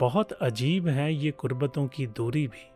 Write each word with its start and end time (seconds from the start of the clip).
बहुत 0.00 0.32
अजीब 0.32 0.88
है 0.88 1.14
ये 1.14 1.30
कुर्बतों 1.30 1.86
की 1.88 2.06
दूरी 2.06 2.46
भी। 2.46 2.70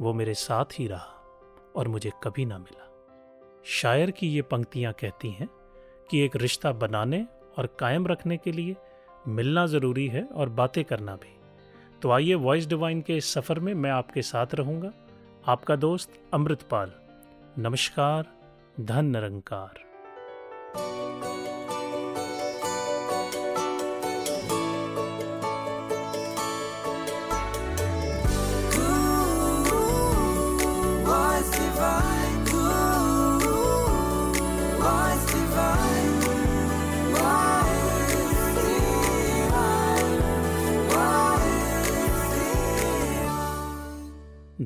वो 0.00 0.12
मेरे 0.14 0.34
साथ 0.34 0.64
ही 0.72 0.86
रहा 0.86 1.42
और 1.76 1.88
मुझे 1.88 2.10
कभी 2.22 2.44
ना 2.44 2.58
मिला। 2.58 2.86
शायर 3.64 4.10
की 4.10 4.28
ये 4.28 4.42
पंक्तियाँ 4.42 4.92
कहती 4.92 5.30
हैं 5.30 5.48
कि 6.10 6.20
एक 6.20 6.36
रिश्ता 6.36 6.72
बनाने 6.72 7.26
और 7.58 7.66
कायम 7.78 8.06
रखने 8.06 8.36
के 8.36 8.52
लिए 8.52 8.76
मिलना 9.28 9.66
ज़रूरी 9.66 10.08
है 10.08 10.24
और 10.24 10.48
बातें 10.48 10.84
करना 10.84 11.16
भी। 11.16 11.36
तो 12.02 12.10
आइए 12.10 12.34
वॉइस 12.34 12.66
डिवाइन 12.66 13.00
के 13.00 13.16
इस 13.16 13.32
सफ़र 13.32 13.60
में 13.60 13.74
मैं 13.74 13.90
आपके 13.90 14.22
साथ 14.22 14.54
रहूँगा। 14.54 14.92
आपका 15.46 15.76
दोस्त 15.76 16.20
अमृतपाल। 16.34 16.92
नमस्कार, 17.58 18.26
धन 18.80 19.04
निरंकार। 19.04 19.83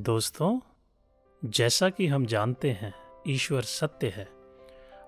दोस्तों, 0.08 0.58
जैसा 1.42 1.88
कि 1.90 2.06
हम 2.06 2.24
जानते 2.26 2.70
हैं, 2.70 2.92
ईश्वर 3.28 3.62
सत्य 3.62 4.08
है 4.08 4.24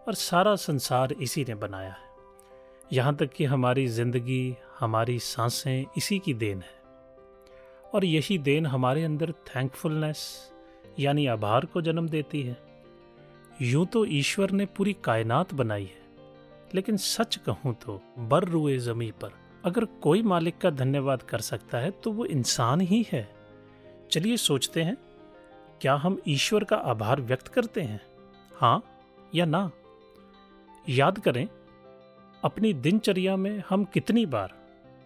और 0.09 0.15
सारा 0.15 0.55
संसार 0.57 1.13
इसी 1.13 1.45
ने 1.49 1.55
बनाया 1.55 1.91
है। 1.91 2.09
यहाँ 2.93 3.15
तक 3.17 3.31
कि 3.33 3.45
हमारी 3.45 3.87
ज़िंदगी, 3.87 4.57
हमारी 4.81 5.19
साँसें 5.19 5.85
इसी 5.97 6.19
की 6.19 6.35
देन 6.35 6.61
है। 6.61 7.91
और 7.95 8.05
यही 8.05 8.39
देन 8.41 8.67
हमारे 8.67 9.05
अंदर 9.05 9.33
थैंकफुलनेस 9.49 10.53
यानी 10.99 11.27
आभार 11.27 11.65
को 11.65 11.83
जन्म 11.83 12.09
देती 12.09 12.43
है। 12.43 12.59
यूँ 13.63 13.87
तो 13.87 14.05
ईश्वर 14.05 14.51
ने 14.51 14.67
पूरी 14.67 14.97
कायनात 15.05 15.55
बनाई 15.55 15.85
है, 15.85 16.03
लेकिन 16.75 16.97
सच 16.97 17.37
कहूँ 17.47 17.75
तो 17.87 18.01
बर 18.19 18.45
रुए 18.45 18.79
जमी 18.79 19.11
पर 19.23 19.33
अगर 19.65 19.85
कोई 20.03 20.23
मालिक 20.23 20.59
का 20.59 20.71
धन्यवाद 20.71 21.23
कर 21.23 21.41
सकता 21.41 21.79
है 21.79 21.91
तो 21.91 22.13
वो 22.13 22.25
इंसान 22.27 22.81
ही 22.81 23.07
है। 23.13 23.29
चलिए 24.13 24.37
सोचते 24.37 24.83
हैं, 24.83 24.97
क्या 25.81 25.95
हम 25.95 26.21
ईश्वर 26.29 26.65
का 26.65 26.77
आभार 26.77 27.21
व्यक्त 27.21 27.49
करते 27.49 27.81
हैं? 27.81 28.01
हाँ 28.53 28.83
या 29.35 29.45
ना? 29.45 29.71
याद 30.89 31.19
करें, 31.19 31.47
अपनी 32.43 32.73
दिनचर्या 32.75 33.37
में 33.37 33.63
हम 33.69 33.85
कितनी 33.85 34.25
बार 34.27 34.55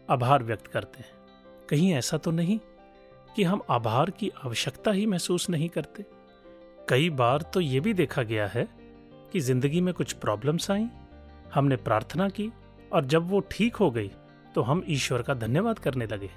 आभार 0.08 0.42
व्यक्त 0.42 0.66
करते 0.66 0.98
हैं। 0.98 1.12
कहीं 1.70 1.92
ऐसा 1.94 2.16
तो 2.16 2.30
नहीं 2.30 2.58
कि 3.36 3.42
हम 3.42 3.62
आभार 3.70 4.10
की 4.10 4.30
आवश्यकता 4.44 4.90
ही 4.90 5.06
महसूस 5.06 5.48
नहीं 5.50 5.68
करते। 5.68 6.04
कई 6.88 7.10
बार 7.12 7.42
तो 7.54 7.60
ये 7.60 7.80
भी 7.80 7.94
देखा 7.94 8.22
गया 8.22 8.46
है 8.46 8.66
कि 9.32 9.40
ज़िंदगी 9.40 9.80
में 9.80 9.92
कुछ 9.94 10.12
प्रॉब्लम्स 10.14 10.70
आई, 10.70 10.86
हमने 11.54 11.76
प्रार्थना 11.78 12.28
की 12.28 12.50
और 12.92 13.04
जब 13.04 13.28
वो 13.30 13.40
ठीक 13.50 13.76
हो 13.76 13.90
गई 13.90 14.10
तो 14.54 14.62
हम 14.62 14.82
ईश्वर 14.88 15.22
का 15.22 15.34
धन्यवाद 15.34 15.78
करने 15.78 16.06
लगे। 16.06 16.30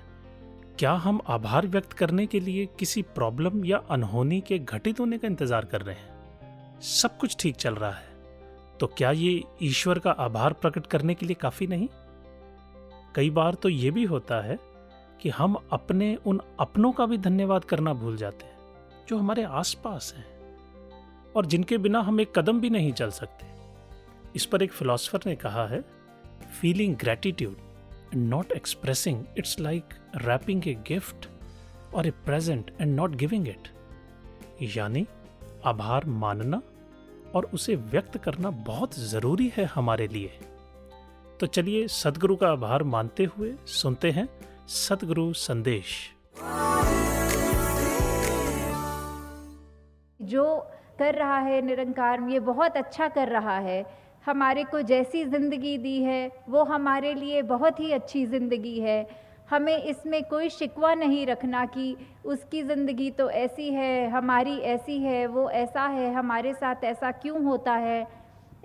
क्या 0.79 0.91
हम 0.91 1.19
आभार 1.27 1.67
व्यक्त 1.67 1.93
करने 1.93 2.25
के 2.25 2.39
लिए 2.39 2.65
किसी 2.65 3.01
प्रॉब्लम 3.01 3.65
या 3.65 3.77
अनहोनी 3.89 4.39
के 4.41 4.59
घटित 4.59 4.99
होने 4.99 5.17
का 5.17 5.27
इंतज़ार 5.27 5.65
कर 5.65 5.81
रहे 5.81 5.95
हैं? 5.95 6.81
सब 6.81 7.17
कुछ 7.17 7.35
ठीक 7.39 7.55
चल 7.55 7.75
रहा 7.75 7.91
है। 7.91 8.77
तो 8.79 8.87
क्या 8.87 9.11
ये 9.11 9.43
ईश्वर 9.61 9.99
का 9.99 10.11
आभार 10.11 10.53
प्रकट 10.53 10.87
करने 10.87 11.13
के 11.13 11.25
लिए 11.25 11.35
काफ़ी 11.35 11.67
नहीं? 11.67 11.87
कई 13.15 13.29
बार 13.29 13.53
तो 13.53 13.69
ये 13.69 13.91
भी 13.91 14.03
होता 14.03 14.41
है 14.41 14.59
कि 15.21 15.29
हम 15.29 15.57
अपने 15.71 16.15
उन 16.25 16.41
अपनों 16.59 16.91
का 16.91 17.05
भी 17.05 17.17
धन्यवाद 17.17 17.65
करना 17.65 17.93
भूल 17.93 18.17
जाते 18.17 18.45
हैं, 18.45 18.57
जो 19.09 19.17
हमारे 19.17 19.43
आसपास 19.43 20.13
हैं, 20.17 20.25
और 21.35 21.45
जिनके 21.45 21.77
बिना 21.77 21.99
हम 21.99 22.21
एक 22.21 22.39
कदम 22.39 22.61
भी 22.61 22.69
नहीं 22.69 22.93
चल 22.93 23.09
सकते। 23.11 23.45
इस 24.35 24.45
पर 24.45 24.63
एक 24.63 24.71
फिलोसफर 24.71 25.19
ने 25.25 25.35
कहा 25.35 25.67
है 25.67 25.81
feeling 26.61 26.95
gratitude 26.95 27.66
and 28.13 28.29
not 28.29 28.51
expressing, 28.51 29.27
it's 29.35 29.59
like 29.59 29.95
wrapping 30.25 30.63
a 30.67 30.73
gift 30.91 31.27
or 31.91 32.05
a 32.07 32.11
present 32.27 32.71
and 32.79 32.95
not 32.95 33.17
giving 33.17 33.47
it. 33.47 33.69
यानी 34.61 35.05
आभार 35.65 36.05
मानना 36.05 36.61
और 37.35 37.49
उसे 37.53 37.75
व्यक्त 37.75 38.17
करना 38.17 38.49
बहुत 38.49 38.99
ज़रूरी 38.99 39.51
है 39.57 39.65
हमारे 39.65 40.07
लिए। 40.07 40.39
तो 41.39 41.47
चलिए 41.47 41.87
सदगुरु 41.87 42.35
का 42.35 42.47
आभार 42.47 42.83
मानते 42.83 43.23
हुए 43.23 43.53
सुनते 43.67 44.11
हैं 44.11 44.27
सदगुरु 44.67 45.33
संदेश। 45.33 46.13
जो 50.21 50.57
कर 50.99 51.15
रहा 51.15 51.37
है 51.39 51.61
निरंकार 51.61 52.21
ये 52.29 52.39
बहुत 52.39 52.77
अच्छा 52.77 53.07
कर 53.07 53.27
रहा 53.27 53.57
है। 53.59 54.06
हमारे 54.27 54.63
को 54.63 54.81
जैसी 54.81 55.23
ज़िंदगी 55.25 55.77
दी 55.77 56.01
है, 56.03 56.31
वो 56.49 56.63
हमारे 56.63 57.13
लिए 57.13 57.41
बहुत 57.41 57.79
ही 57.79 57.91
अच्छी 57.91 58.25
ज़िंदगी 58.25 58.79
है। 58.79 59.07
हमें 59.49 59.83
इसमें 59.83 60.23
कोई 60.23 60.49
शिकवा 60.49 60.93
नहीं 60.93 61.25
रखना 61.25 61.65
कि 61.65 61.95
उसकी 62.25 62.63
ज़िंदगी 62.63 63.09
तो 63.11 63.29
ऐसी 63.29 63.69
है, 63.73 64.09
हमारी 64.09 64.57
ऐसी 64.57 64.97
है, 64.97 65.25
वो 65.27 65.49
ऐसा 65.49 65.81
है, 65.81 66.13
हमारे 66.13 66.53
साथ 66.53 66.83
ऐसा 66.83 67.11
क्यों 67.11 67.43
होता 67.43 67.73
है? 67.73 68.07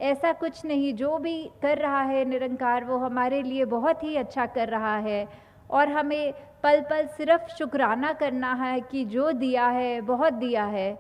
ऐसा 0.01 0.33
कुछ 0.33 0.65
नहीं, 0.67 0.95
जो 0.95 1.19
भी 1.19 1.51
कर 1.63 1.79
रहा 1.79 2.03
है 2.03 2.25
निरंकार, 2.25 2.85
वो 2.85 2.99
हमारे 2.99 3.43
लिए 3.43 3.65
बहुत 3.65 4.05
ही 4.05 4.17
अच्छा 4.17 4.47
कर 4.47 4.69
रहा 4.69 4.97
है। 4.97 5.27
और 5.71 5.89
हमें 5.89 6.33
पल 6.63 6.81
पल 6.81 7.07
सिर्फ़ 7.07 7.57
शुक्राना 7.59 8.13
करना 8.13 8.53
है 8.55 8.81
कि 8.81 9.05
जो 9.05 9.33
दिया 9.33 9.67
है, 9.67 10.01
बहुत 10.01 10.33
दिया 10.33 10.65
है। 10.65 10.91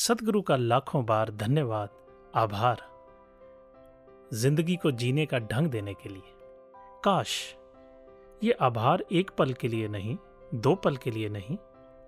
सदगुरु 0.00 0.42
का 0.42 0.56
लाखों 0.56 1.04
बार 1.06 1.30
धन्यवाद, 1.30 1.88
आभार। 2.34 2.82
ज़िंदगी 4.32 4.76
को 4.76 4.90
जीने 4.90 5.26
का 5.26 5.38
ढंग 5.38 5.66
देने 5.66 5.94
के 5.94 6.08
लिए। 6.08 6.32
काश, 7.04 7.56
ये 8.44 8.52
आभार 8.52 9.04
एक 9.12 9.30
पल 9.30 9.52
के 9.52 9.68
लिए 9.68 9.88
नहीं, 9.88 10.16
दो 10.54 10.74
पल 10.74 10.96
के 10.96 11.10
लिए 11.10 11.28
नहीं, 11.28 11.56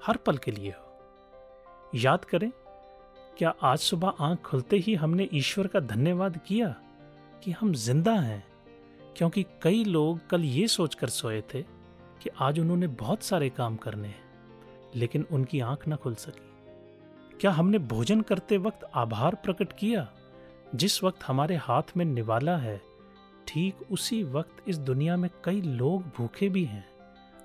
हर 0.06 0.16
पल 0.16 0.36
के 0.36 0.50
लिए 0.50 0.70
हो। 0.70 1.98
याद 1.98 2.24
करें, 2.24 2.50
क्या 3.38 3.54
आज 3.62 3.78
सुबह 3.78 4.12
आँख 4.20 4.40
खुलते 4.40 4.76
ही 4.76 4.94
हमने 4.94 5.28
ईश्वर 5.32 5.66
का 5.66 5.80
धन्यवाद 5.80 6.38
किया 6.46 6.68
कि 7.44 7.50
हम 7.50 7.74
ज़िंदा 7.74 8.14
हैं? 8.14 8.44
क्योंकि 9.16 9.44
कई 9.62 9.84
लोग 9.84 10.26
कल 10.28 10.44
ये 10.44 10.66
सोचकर 10.68 11.08
सोए 11.08 11.42
थे 11.54 11.62
कि 12.22 12.30
आज 12.40 12.60
उन्होंने 12.60 12.86
बहुत 12.86 13.22
सारे 13.22 13.50
काम 13.50 13.76
करने 13.76 14.08
हैं, 14.08 14.24
लेकिन 14.94 15.26
उनकी 15.32 15.60
आँख 15.60 15.86
ना 15.88 15.96
खुल 15.96 16.14
सकी। 16.14 16.51
क्या 17.42 17.50
हमने 17.50 17.78
भोजन 17.78 18.20
करते 18.20 18.56
वक्त 18.56 18.90
आभार 18.94 19.34
प्रकट 19.34 19.72
किया? 19.72 20.12
जिस 20.74 21.04
वक्त 21.04 21.22
हमारे 21.22 21.56
हाथ 21.56 21.82
में 21.96 22.04
निवाला 22.04 22.56
है, 22.56 22.82
ठीक 23.48 23.76
उसी 23.90 24.24
वक्त 24.24 24.68
इस 24.68 24.78
दुनिया 24.78 25.16
में 25.16 25.30
कई 25.44 25.60
लोग 25.60 26.02
भूखे 26.02 26.48
भी 26.48 26.64
हैं। 26.64 26.84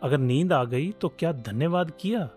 अगर 0.03 0.17
नींद 0.17 0.53
आ 0.53 0.63
गई 0.63 0.91
तो 0.91 1.09
क्या 1.09 1.31
धन्यवाद 1.31 1.91
किया? 2.01 2.29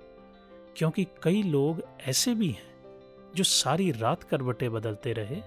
क्योंकि 0.76 1.06
कई 1.22 1.42
लोग 1.42 1.82
ऐसे 2.06 2.34
भी 2.34 2.48
हैं, 2.48 2.92
जो 3.34 3.44
सारी 3.44 3.90
रात 3.90 4.22
करवटे 4.22 4.68
बदलते 4.68 5.12
रहे, 5.12 5.42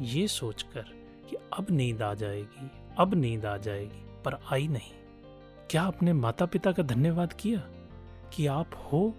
ये 0.00 0.28
सोचकर 0.28 0.84
कि 1.30 1.36
अब 1.36 1.66
नींद 1.70 2.02
आ 2.02 2.14
जाएगी, 2.14 2.70
अब 2.98 3.14
नींद 3.14 3.46
आ 3.46 3.56
जाएगी, 3.56 4.22
पर 4.24 4.38
आई 4.52 4.68
नहीं। 4.68 4.92
क्या 5.70 5.82
अपने 5.82 6.12
माता 6.12 6.46
पिता 6.46 6.72
का 6.72 6.82
धन्यवाद 6.82 7.32
किया? 7.32 7.58
कि 8.32 8.46
आप 8.46 8.88
हो 8.92 9.14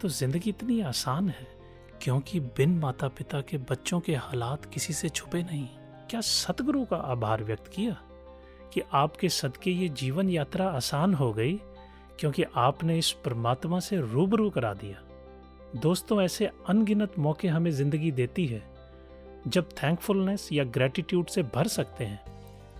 तो 0.00 0.08
ज़िंदगी 0.08 0.50
इतनी 0.50 0.80
आसान 0.80 1.28
है। 1.28 1.61
क्योंकि 2.02 2.40
बिन 2.40 2.70
माता 2.78 3.08
पिता 3.08 3.40
के 3.40 3.58
बच्चों 3.58 3.98
के 4.00 4.14
हालात 4.14 4.64
किसी 4.64 4.92
से 4.92 5.08
छुपे 5.08 5.42
नहीं। 5.42 5.66
क्या 6.10 6.20
सतगुरु 6.20 6.84
का 6.84 6.96
आभार 6.96 7.44
व्यक्त 7.44 7.66
किया 7.66 7.96
कि 8.72 8.82
आपके 8.92 9.28
सदके 9.28 9.70
ये 9.70 9.88
जीवन 9.88 10.30
यात्रा 10.30 10.66
आसान 10.70 11.14
हो 11.14 11.32
गई 11.32 11.54
क्योंकि 12.20 12.44
आपने 12.56 12.98
इस 12.98 13.10
परमात्मा 13.24 13.80
से 13.80 14.00
रूबरू 14.02 14.50
करा 14.50 14.74
दिया? 14.74 15.02
दोस्तों, 15.76 16.20
ऐसे 16.22 16.50
अनगिनत 16.68 17.18
मौके 17.18 17.48
हमें 17.48 17.70
ज़िंदगी 17.70 18.10
देती 18.10 18.46
है, 18.46 18.62
जब 19.48 19.68
थैंकफुलनेस 19.82 20.48
या 20.52 20.64
ग्रेटिट्यूड 20.64 21.26
से 21.26 21.42
भर 21.54 21.68
सकते 21.68 22.04
हैं, 22.04 22.20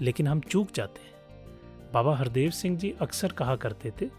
लेकिन 0.00 0.28
हम 0.28 0.40
चूक 0.40 0.68
जाते 0.74 1.00
हैं। 1.00 1.90
बाबा 1.92 2.16
हरदेव 2.16 2.50
सिंह 2.50 2.78
जी 2.78 2.94
अक्सर 3.00 3.32
कहा 3.32 3.56
करते 3.56 3.92
थे, 4.00 4.10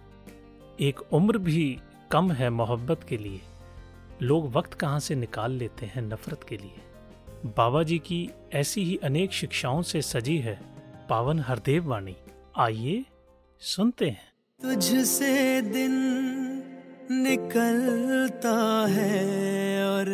एक 0.79 1.13
उम्र 1.13 1.37
भी 1.37 1.79
कम 2.11 2.31
है 2.31 2.49
मोहब्बत 2.49 3.03
के 3.03 3.17
लिए। 3.17 3.41
लोग 4.21 4.51
वक्त 4.51 4.73
कहाँ 4.73 4.99
से 4.99 5.15
निकाल 5.15 5.51
लेते 5.51 5.85
हैं 5.85 6.01
नफरत 6.01 6.45
के 6.49 6.57
लिए? 6.57 6.75
बाबा 7.45 7.83
जी 7.83 7.99
की 7.99 8.29
ऐसी 8.53 8.83
ही 8.83 8.99
अनेक 9.03 9.33
शिक्षाओं 9.33 9.81
से 9.81 10.01
सजी 10.01 10.37
है 10.37 10.59
पावन 11.09 11.39
हरदेव 11.39 11.89
वाणी। 11.89 12.15
आइए 12.57 13.05
सुनते 13.59 14.09
हैं। 14.09 14.33
तुझसे 14.61 15.61
दिन 15.61 15.91
निकलता 17.11 18.85
है 18.89 19.85
और 19.85 20.05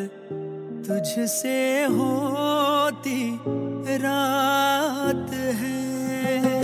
तुझसे 0.88 1.84
होती 1.84 3.40
रात 3.98 5.34
है। 5.34 6.59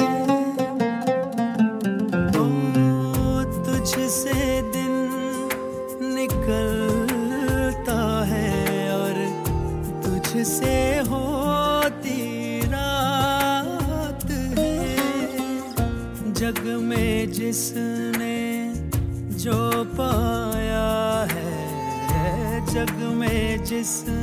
में 17.55 17.55
जिसने 17.55 19.39
जो 19.39 19.55
पाया 19.95 20.87
है 21.31 22.65
जग 22.65 22.91
में 23.15 23.63
जिसने 23.63 24.14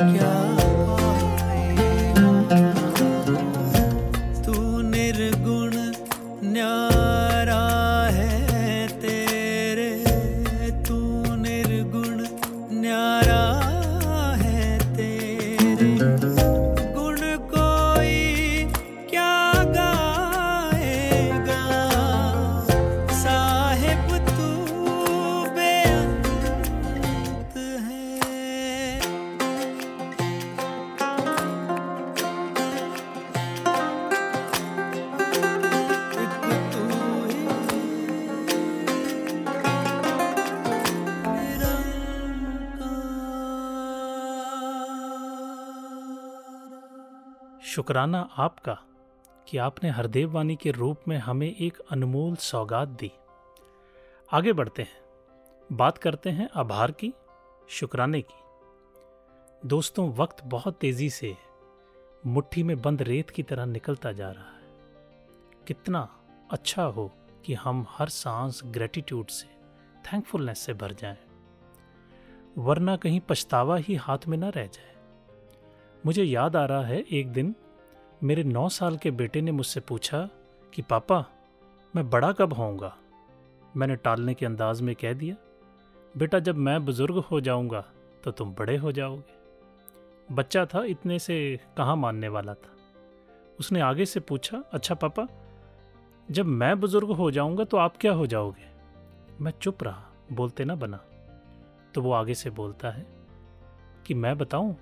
कोई 0.00 0.43
शुक्राना 47.84 48.28
आपका 48.36 48.78
कि 49.48 49.58
आपने 49.58 49.90
हरदेव 49.90 50.32
वाणी 50.32 50.56
के 50.56 50.70
रूप 50.70 51.00
में 51.08 51.18
हमें 51.18 51.56
एक 51.56 51.78
अनमोल 51.90 52.36
सौगात 52.36 52.88
दी। 52.88 53.12
आगे 54.32 54.52
बढ़ते 54.52 54.82
हैं। 54.82 55.04
बात 55.72 55.98
करते 55.98 56.30
हैं 56.30 56.48
आभार 56.56 56.92
की, 56.92 57.12
शुक्राने 57.68 58.22
की। 58.22 58.34
दोस्तों, 59.68 60.12
वक्त 60.12 60.36
बहुत 60.44 60.76
तेज़ी 60.76 61.10
से 61.10 61.36
मुट्ठी 62.26 62.62
में 62.62 62.82
बंद 62.82 63.02
रेत 63.02 63.30
की 63.30 63.42
तरह 63.42 63.66
निकलता 63.66 64.12
जा 64.12 64.30
रहा 64.30 64.44
है। 64.44 64.62
कितना 65.66 66.20
अच्छा 66.50 66.84
हो 66.84 67.12
कि 67.44 67.54
हम 67.54 67.86
हर 67.88 68.08
सांस 68.08 68.60
ग्रेटिट्यूड 68.64 69.26
से 69.26 69.46
थैंकफुलनेस 70.12 70.58
से 70.58 70.74
भर 70.74 70.92
जाएँ। 70.92 71.18
वरना 72.58 72.96
कहीं 72.96 73.20
पछतावा 73.20 73.76
ही 73.76 73.94
हाथ 73.94 74.18
में 74.28 74.38
न 74.38 74.44
रह 74.44 74.66
जाए। 74.66 74.94
मुझे 76.06 76.24
याद 76.24 76.56
आ 76.56 76.64
रहा 76.64 76.84
है 76.84 77.00
एक 77.00 77.32
दिन 77.32 77.54
मेरे 78.24 78.44
नौ 78.44 78.68
साल 78.68 78.96
के 78.96 79.10
बेटे 79.10 79.40
ने 79.40 79.52
मुझसे 79.52 79.80
पूछा 79.80 80.28
कि, 80.74 80.82
पापा, 80.82 81.24
मैं 81.96 82.10
बड़ा 82.10 82.32
कब 82.32 82.52
होऊँगा? 82.52 82.96
मैंने 83.76 83.96
टालने 83.96 84.34
के 84.34 84.46
अंदाज 84.46 84.80
में 84.80 84.94
कह 84.94 85.12
दिया, 85.12 85.36
बेटा, 86.16 86.38
जब 86.38 86.56
मैं 86.56 86.84
बुज़ुर्ग 86.84 87.14
हो 87.14 87.40
जाऊँगा 87.40 87.84
तो 88.24 88.30
तुम 88.30 88.54
बड़े 88.54 88.76
हो 88.76 88.92
जाओगे। 88.92 90.34
बच्चा 90.34 90.66
था, 90.66 90.84
इतने 90.84 91.18
से 91.18 91.60
कहाँ 91.76 91.96
मानने 91.96 92.28
वाला 92.28 92.54
था? 92.54 92.72
उसने 93.60 93.80
आगे 93.80 94.06
से 94.06 94.20
पूछा 94.20 94.64
अच्छा 94.72 94.94
पापा, 94.94 95.28
जब 96.30 96.46
मैं 96.46 96.80
बुज़ुर्ग 96.80 97.10
हो 97.10 97.30
जाऊँगा 97.30 97.64
तो 97.64 97.76
आप 97.76 97.96
क्या 97.96 98.12
हो 98.12 98.26
जाओगे? 98.26 98.68
मैं 99.40 99.52
चुप 99.62 99.82
रहा, 99.82 100.04
बोलते 100.32 100.64
ना 100.64 100.74
बना। 100.74 101.00
तो 101.94 102.02
वो 102.02 102.12
आगे 102.12 102.34
से 102.34 102.50
बोलता 102.50 102.90
है 102.90 103.06
कि, 104.06 104.14
मैं 104.14 104.38
बताऊँ? 104.38 104.76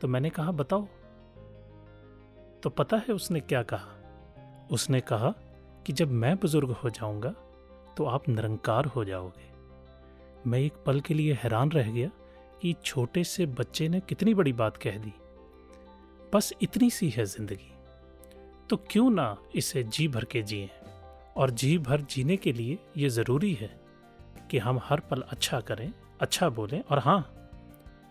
तो 0.00 0.08
मैंने 0.08 0.30
कहा, 0.30 0.52
बताओ। 0.52 0.86
तो 2.62 2.70
पता 2.70 2.96
है 2.96 3.14
उसने 3.14 3.40
क्या 3.40 3.62
कहा? 3.62 3.88
उसने 4.70 5.00
कहा 5.00 5.34
कि 5.86 5.92
जब 5.92 6.10
मैं 6.12 6.34
बुज़ुर्ग 6.36 6.70
हो 6.72 6.90
जाऊँगा 6.90 7.34
तो 7.96 8.04
आप 8.04 8.28
निरंकार 8.28 8.86
हो 8.86 9.04
जाओगे। 9.04 9.50
मैं 10.46 10.58
एक 10.58 10.74
पल 10.86 11.00
के 11.00 11.14
लिए 11.14 11.32
हैरान 11.42 11.70
रह 11.70 11.90
गया 11.90 12.10
कि 12.62 12.74
छोटे 12.84 13.24
से 13.24 13.46
बच्चे 13.46 13.88
ने 13.88 14.00
कितनी 14.00 14.34
बड़ी 14.34 14.52
बात 14.52 14.76
कह 14.76 14.98
दी। 14.98 15.12
बस 16.34 16.52
इतनी 16.62 16.90
सी 16.90 17.08
है 17.10 17.24
ज़िंदगी। 17.24 17.72
तो 18.70 18.76
क्यों 18.90 19.10
ना 19.10 19.36
इसे 19.54 19.82
जी 19.82 20.08
भर 20.08 20.24
के 20.24 20.42
जिए? 20.42 20.70
और 21.36 21.50
जी 21.50 21.76
भर 21.78 22.00
जीने 22.00 22.36
के 22.36 22.52
लिए 22.52 22.78
ये 22.96 23.08
ज़रूरी 23.08 23.52
है 23.54 23.70
कि 24.50 24.58
हम 24.58 24.80
हर 24.84 25.00
पल 25.00 25.24
अच्छा 25.28 25.60
करें 25.60 25.92
अच्छा 26.20 26.48
बोलें 26.48 26.80
और 26.90 26.98
हाँ 26.98 27.20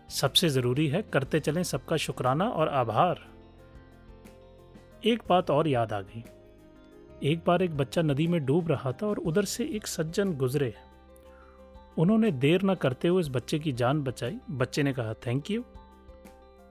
सबसे 0.09 0.49
ज़रूरी 0.49 0.87
है 0.87 1.01
करते 1.01 1.39
चलें 1.39 1.63
सबका 1.63 1.97
शुक्राना 1.97 2.49
और 2.49 2.69
आभार। 2.69 3.30
एक 5.05 5.23
बात 5.29 5.51
और 5.51 5.67
याद 5.67 5.93
आ 5.93 6.01
गई। 6.01 6.23
एक 7.23 7.43
बार 7.47 7.61
एक 7.61 7.77
बच्चा 7.77 8.01
नदी 8.01 8.27
में 8.27 8.45
डूब 8.45 8.67
रहा 8.67 8.91
था 8.91 9.07
और 9.07 9.17
उधर 9.17 9.45
से 9.45 9.65
एक 9.65 9.87
सज्जन 9.87 10.33
गुजरे। 10.33 10.73
उन्होंने 11.97 12.31
देर 12.31 12.63
न 12.63 12.75
करते 12.75 13.07
हुए 13.07 13.21
इस 13.21 13.29
बच्चे 13.29 13.59
की 13.59 13.71
जान 13.71 14.03
बचाई। 14.03 14.37
बच्चे 14.51 14.83
ने 14.83 14.93
कहा 14.93 15.13
थैंक 15.13 15.51
यू 15.51 15.61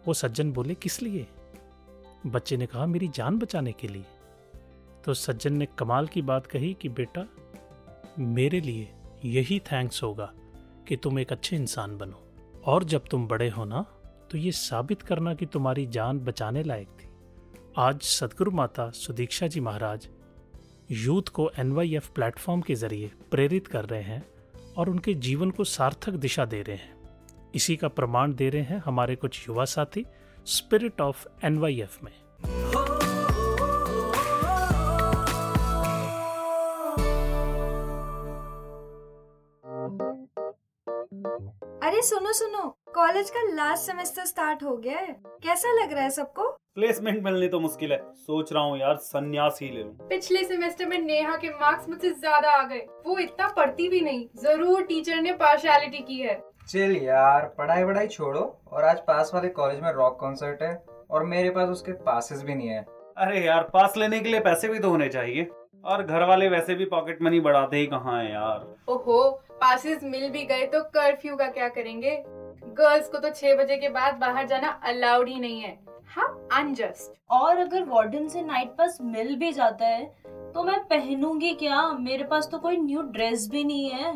वो 0.07 0.15
सज्जन 0.15 0.53
बोले, 0.53 0.75
किस 0.75 1.03
लिए? 1.03 1.27
बच्चे 2.27 2.57
ने 2.57 2.67
कहा, 2.67 2.87
मेरी 2.87 3.09
जान 3.09 3.39
बचाने 3.39 3.73
के 3.73 3.89
लिए। 3.89 4.05
तो 5.05 5.15
सज्जन 5.15 5.53
ने 5.53 5.67
कमाल 5.67 6.07
की 6.07 6.23
बात 6.23 6.47
कही 6.47 6.77
कि, 6.81 6.89
बेटा, 6.89 7.27
मेरे 8.19 8.61
लिए 8.61 8.93
यही 9.25 9.59
थैंक्स 9.59 10.03
होगा 10.03 10.33
कि 10.89 10.97
तुम 10.97 11.19
एक 11.19 11.33
अच्छे 11.33 11.57
इंसान 11.57 11.99
बनो। 11.99 12.23
और 12.65 12.85
जब 12.85 13.05
तुम 13.11 13.27
बड़े 13.27 13.49
हो 13.49 13.65
ना 13.65 13.87
तो 14.31 14.39
ये 14.39 14.53
साबित 14.53 15.03
करना 15.03 15.35
कि 15.35 15.47
तुम्हारी 15.47 15.87
जान 15.87 16.19
बचाने 16.19 16.63
लायक 16.63 16.89
आज 17.79 18.01
सदगुरु 18.01 18.51
माता 18.51 18.91
सुदीक्षा 18.91 19.47
जी 19.47 19.61
महाराज 19.61 20.09
यूथ 20.91 21.23
को 21.23 21.51
एन 21.59 22.01
प्लेटफॉर्म 22.15 22.61
के 22.61 22.75
ज़रिए 22.75 23.11
प्रेरित 23.31 23.67
कर 23.67 23.85
रहे 23.85 24.03
हैं 24.03 24.27
और 24.77 24.91
उनके 24.91 25.15
जीवन 25.15 25.51
को 25.51 25.65
सार्थक 25.65 26.13
दिशा 26.13 26.45
दे 26.45 26.63
रहे 26.63 26.77
हैं। 26.77 27.11
इसी 27.55 27.77
का 27.77 27.89
प्रमाण 27.89 28.35
दे 28.35 28.51
रहे 28.51 28.63
हैं 28.63 28.79
हमारे 28.79 29.17
कुछ 29.17 29.49
युवा 29.49 29.65
साथी 29.65 30.07
spirit 30.47 31.01
of 31.01 31.27
N 31.45 31.59
Y 31.59 31.81
F 31.81 31.99
में। 32.05 32.13
अरे 41.83 42.03
सुनो 42.03 42.33
सुनो 42.33 42.69
कॉलेज 42.95 43.31
का 43.31 43.43
लास्ट 43.55 43.87
सेमेस्टर 43.87 44.25
स्टार्ट 44.25 44.63
हो 44.63 44.77
गया 44.77 44.99
है। 44.99 45.21
कैसा 45.43 45.85
लग 45.85 45.93
रहा 45.93 46.03
है 46.03 46.11
सबको? 46.11 46.60
प्लेसमेंट 46.77 47.23
मिलनी 47.25 47.47
तो 47.49 47.59
मुश्किल 47.61 47.93
है। 47.93 47.99
सोच 48.17 48.53
रहा 48.53 48.63
हूँ 48.63 48.79
यार 48.79 48.97
संन्यास 48.97 49.59
ही 49.63 49.69
ले 49.69 49.83
लूँ। 49.83 50.09
पिछले 50.09 50.43
सेमेस्टर 50.45 50.87
में 50.87 50.99
नेहा 50.99 51.37
के 51.37 51.49
मार्क्स 51.51 51.89
मुझसे 51.89 52.11
ज़्यादा 52.11 52.51
आ 52.51 52.63
गए। 52.65 52.87
वो 53.07 53.19
इतना 53.19 53.49
पढ़ती 53.57 53.89
भी 53.89 54.01
नहीं। 54.01 54.27
ज़रूर 54.39 54.83
टीचर 54.83 55.21
ने 55.23 55.33
पार्शियलिटी 55.33 55.99
की 55.99 56.19
है। 56.19 56.41
चिल 56.69 56.97
यार 56.97 57.47
पढ़ाई 57.59 57.83
वढ़ाई 57.83 58.07
छोड़ो। 58.09 58.41
और 58.67 58.85
आज 58.85 59.01
पास 59.01 59.31
वाले 59.35 59.49
कॉलेज 59.51 59.81
में 59.81 59.91
रॉक 59.93 60.19
कॉन्सर्ट 60.21 60.63
है 60.63 60.73
और 61.11 61.25
मेरे 61.25 61.51
पास 61.51 61.69
उसके 61.69 61.93
पासेस 62.05 62.43
भी 62.43 62.55
नहीं 62.55 62.69
है। 62.69 62.85
अरे 63.17 63.41
यार 63.41 63.69
पास 63.73 63.97
लेने 63.97 64.21
के 64.21 64.29
लिए 64.29 64.41
पैसे 64.41 64.69
भी 64.69 64.79
तो 64.79 64.91
होने 64.91 65.09
चाहिए। 65.09 65.51
और 65.85 66.03
घर 66.03 66.25
वाले 66.25 66.49
वैसे 66.49 66.75
भी 66.75 66.85
पॉकेट 66.87 67.23
मनी 67.23 67.41
बढ़ाते 67.41 67.77
ही 67.77 67.87
कहाँ 67.89 68.19
है 68.19 68.31
यार। 68.33 68.67
ओहो 68.89 69.29
पासेस 69.61 70.05
मिल 70.05 70.31
भी 70.31 70.45
गए 70.45 70.67
तो 70.67 70.83
कर्फ्यू 70.91 71.37
का 71.37 71.49
क्या 71.51 71.69
करेंगे? 71.69 72.17
गर्ल्स 72.73 73.09
को 73.09 73.19
तो 73.19 73.31
छह 73.31 73.57
बजे 73.57 73.77
के 73.77 73.89
बाद 73.91 74.15
बाहर 74.17 74.47
जाना 74.47 74.69
अलाउड 74.87 75.29
ही 75.29 75.41
नहीं 75.41 75.61
है। 75.61 75.79
हाँ 76.11 76.49
अनजस्ट 76.53 77.13
और 77.31 77.59
अगर 77.59 77.85
वार्डन 77.85 78.27
से 78.29 78.43
नाइट 78.43 78.69
पास 78.69 78.99
मिल 79.03 79.35
भी 79.37 79.53
जाता 79.53 79.87
है 79.87 80.05
तो 80.53 80.63
मैं 80.65 80.79
पहनूँगी 80.85 81.55
क्या? 81.55 81.93
मेरे 81.93 82.25
पास 82.25 82.49
तो 82.53 82.59
कोई 82.59 82.77
न्यू 82.77 83.03
ड्रेस 83.03 83.49
भी 83.51 83.65
नहीं 83.65 83.91
है। 83.91 84.13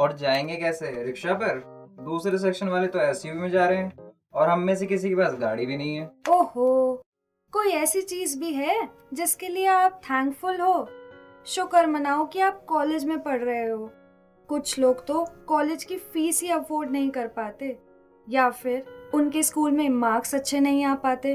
और 0.00 0.12
जाएँगे 0.12 0.56
कैसे? 0.56 1.04
रिक्शा 1.04 1.34
पर? 1.34 1.62
दूसरे 2.00 2.38
सेक्शन 2.38 2.68
वाले 2.68 2.86
तो 2.86 2.98
एसयूवी 2.98 3.38
में 3.38 3.50
जा 3.50 3.68
रहे 3.68 3.78
हैं। 3.78 4.12
और 4.34 4.48
हम 4.48 4.60
में 4.60 4.74
से 4.76 4.86
किसी 4.86 5.08
के 5.08 5.14
पास 5.14 5.34
गाड़ी 5.34 5.66
भी 5.66 5.76
नहीं 5.76 5.96
है। 5.96 6.10
ओहो 6.30 7.02
कोई 7.52 7.70
ऐसी 7.72 8.02
चीज़ 8.02 8.38
भी 8.38 8.52
है 8.52 8.88
जिसके 9.14 9.48
लिए 9.48 9.66
आप 9.66 10.00
थैंकफुल 10.04 10.60
हो? 10.60 10.88
शुक्र 11.46 11.86
मनाओ 11.86 12.26
कि 12.26 12.40
आप 12.40 12.64
कॉलेज 12.64 13.04
में 13.04 13.18
पढ़ 13.22 13.40
रहे 13.40 13.68
हो। 13.68 13.90
कुछ 14.48 14.78
लोग 14.78 15.06
तो 15.06 15.26
कॉलेज 15.48 15.84
की 15.84 15.96
फ़ीस 15.96 16.42
ही 16.42 16.50
अफोर्ड 16.50 16.90
नहीं 16.90 17.10
कर 17.10 17.26
पाते। 17.26 17.76
या 18.28 18.50
फिर 18.50 19.05
उनके 19.16 19.42
स्कूल 19.42 19.70
में 19.70 19.88
मार्क्स 19.90 20.34
अच्छे 20.34 20.60
नहीं 20.60 20.84
आ 20.84 20.94
पाते। 20.94 21.34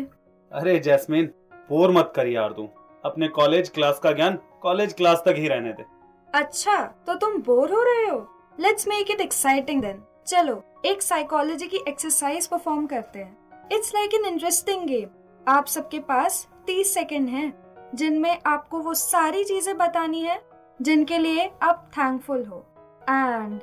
अरे 0.52 0.78
जैस्मिन 0.80 1.26
बोर 1.70 1.92
मत 1.92 2.12
कर 2.16 2.28
यार 2.28 2.52
तू 2.52 2.68
अपने 3.06 3.28
कॉलेज 3.30 3.70
क्लास 3.70 4.00
का 4.00 4.12
ज्ञान 4.12 4.38
कॉलेज 4.62 4.94
क्लास 4.94 5.22
तक 5.26 5.36
ही 5.38 5.48
रहने 5.48 5.72
दे। 5.74 5.86
अच्छा 6.34 6.82
तो 7.08 7.16
तुम 7.16 7.38
बोर 7.42 7.72
हो 7.72 7.84
रहे 7.84 8.06
हो? 8.06 8.20
Let's 8.60 8.88
make 8.88 9.12
it 9.12 9.22
exciting 9.22 9.82
then 9.82 10.04
चलो 10.28 10.62
एक 10.86 11.02
साइकोलॉजी 11.02 11.68
की 11.68 11.84
एक्सरसाइज 11.88 12.48
परफॉर्म 12.48 12.86
करते 12.86 13.20
हैं। 13.20 13.68
It's 13.72 13.94
like 13.96 14.14
an 14.14 14.26
interesting 14.26 14.88
game 14.88 15.10
आप 15.48 15.66
सबके 15.66 16.00
पास 16.00 16.48
30 16.68 16.94
सेकंड 16.94 17.30
हैं 17.30 17.54
जिनमें 17.96 18.38
आपको 18.46 18.80
वो 18.80 18.94
सारी 18.94 19.44
चीज़ें 19.44 19.78
बतानी 19.78 20.22
है 20.22 20.40
जिनके 20.80 21.18
लिए 21.18 21.50
आप 21.62 21.90
थैंकफुल 21.98 22.44
हो। 22.46 22.66
And 23.10 23.60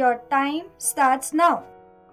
your 0.00 0.14
time 0.30 0.62
starts 0.80 1.34
now 1.34 1.56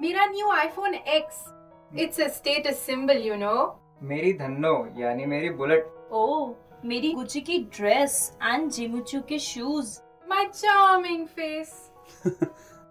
मेरा 0.01 0.25
new 0.25 0.49
iPhone 0.49 0.93
X 0.95 1.43
it's 1.91 2.19
a 2.21 2.27
status 2.35 2.77
symbol 2.85 3.17
you 3.21 3.35
know 3.37 3.55
मेरी 4.03 4.31
धन्नो 4.33 4.73
यानी 4.97 5.25
मेरी 5.25 5.49
बुलेट। 5.55 5.91
ओ 6.11 6.53
मेरी 6.85 7.11
गुची 7.13 7.41
की 7.41 7.57
ड्रेस 7.75 8.15
एंड 8.43 8.69
जिमुचू 8.71 9.19
के 9.29 9.37
शूज़ 9.39 9.97
माय 10.27 10.45
चार्मिंग 10.45 11.25
फेस 11.27 11.73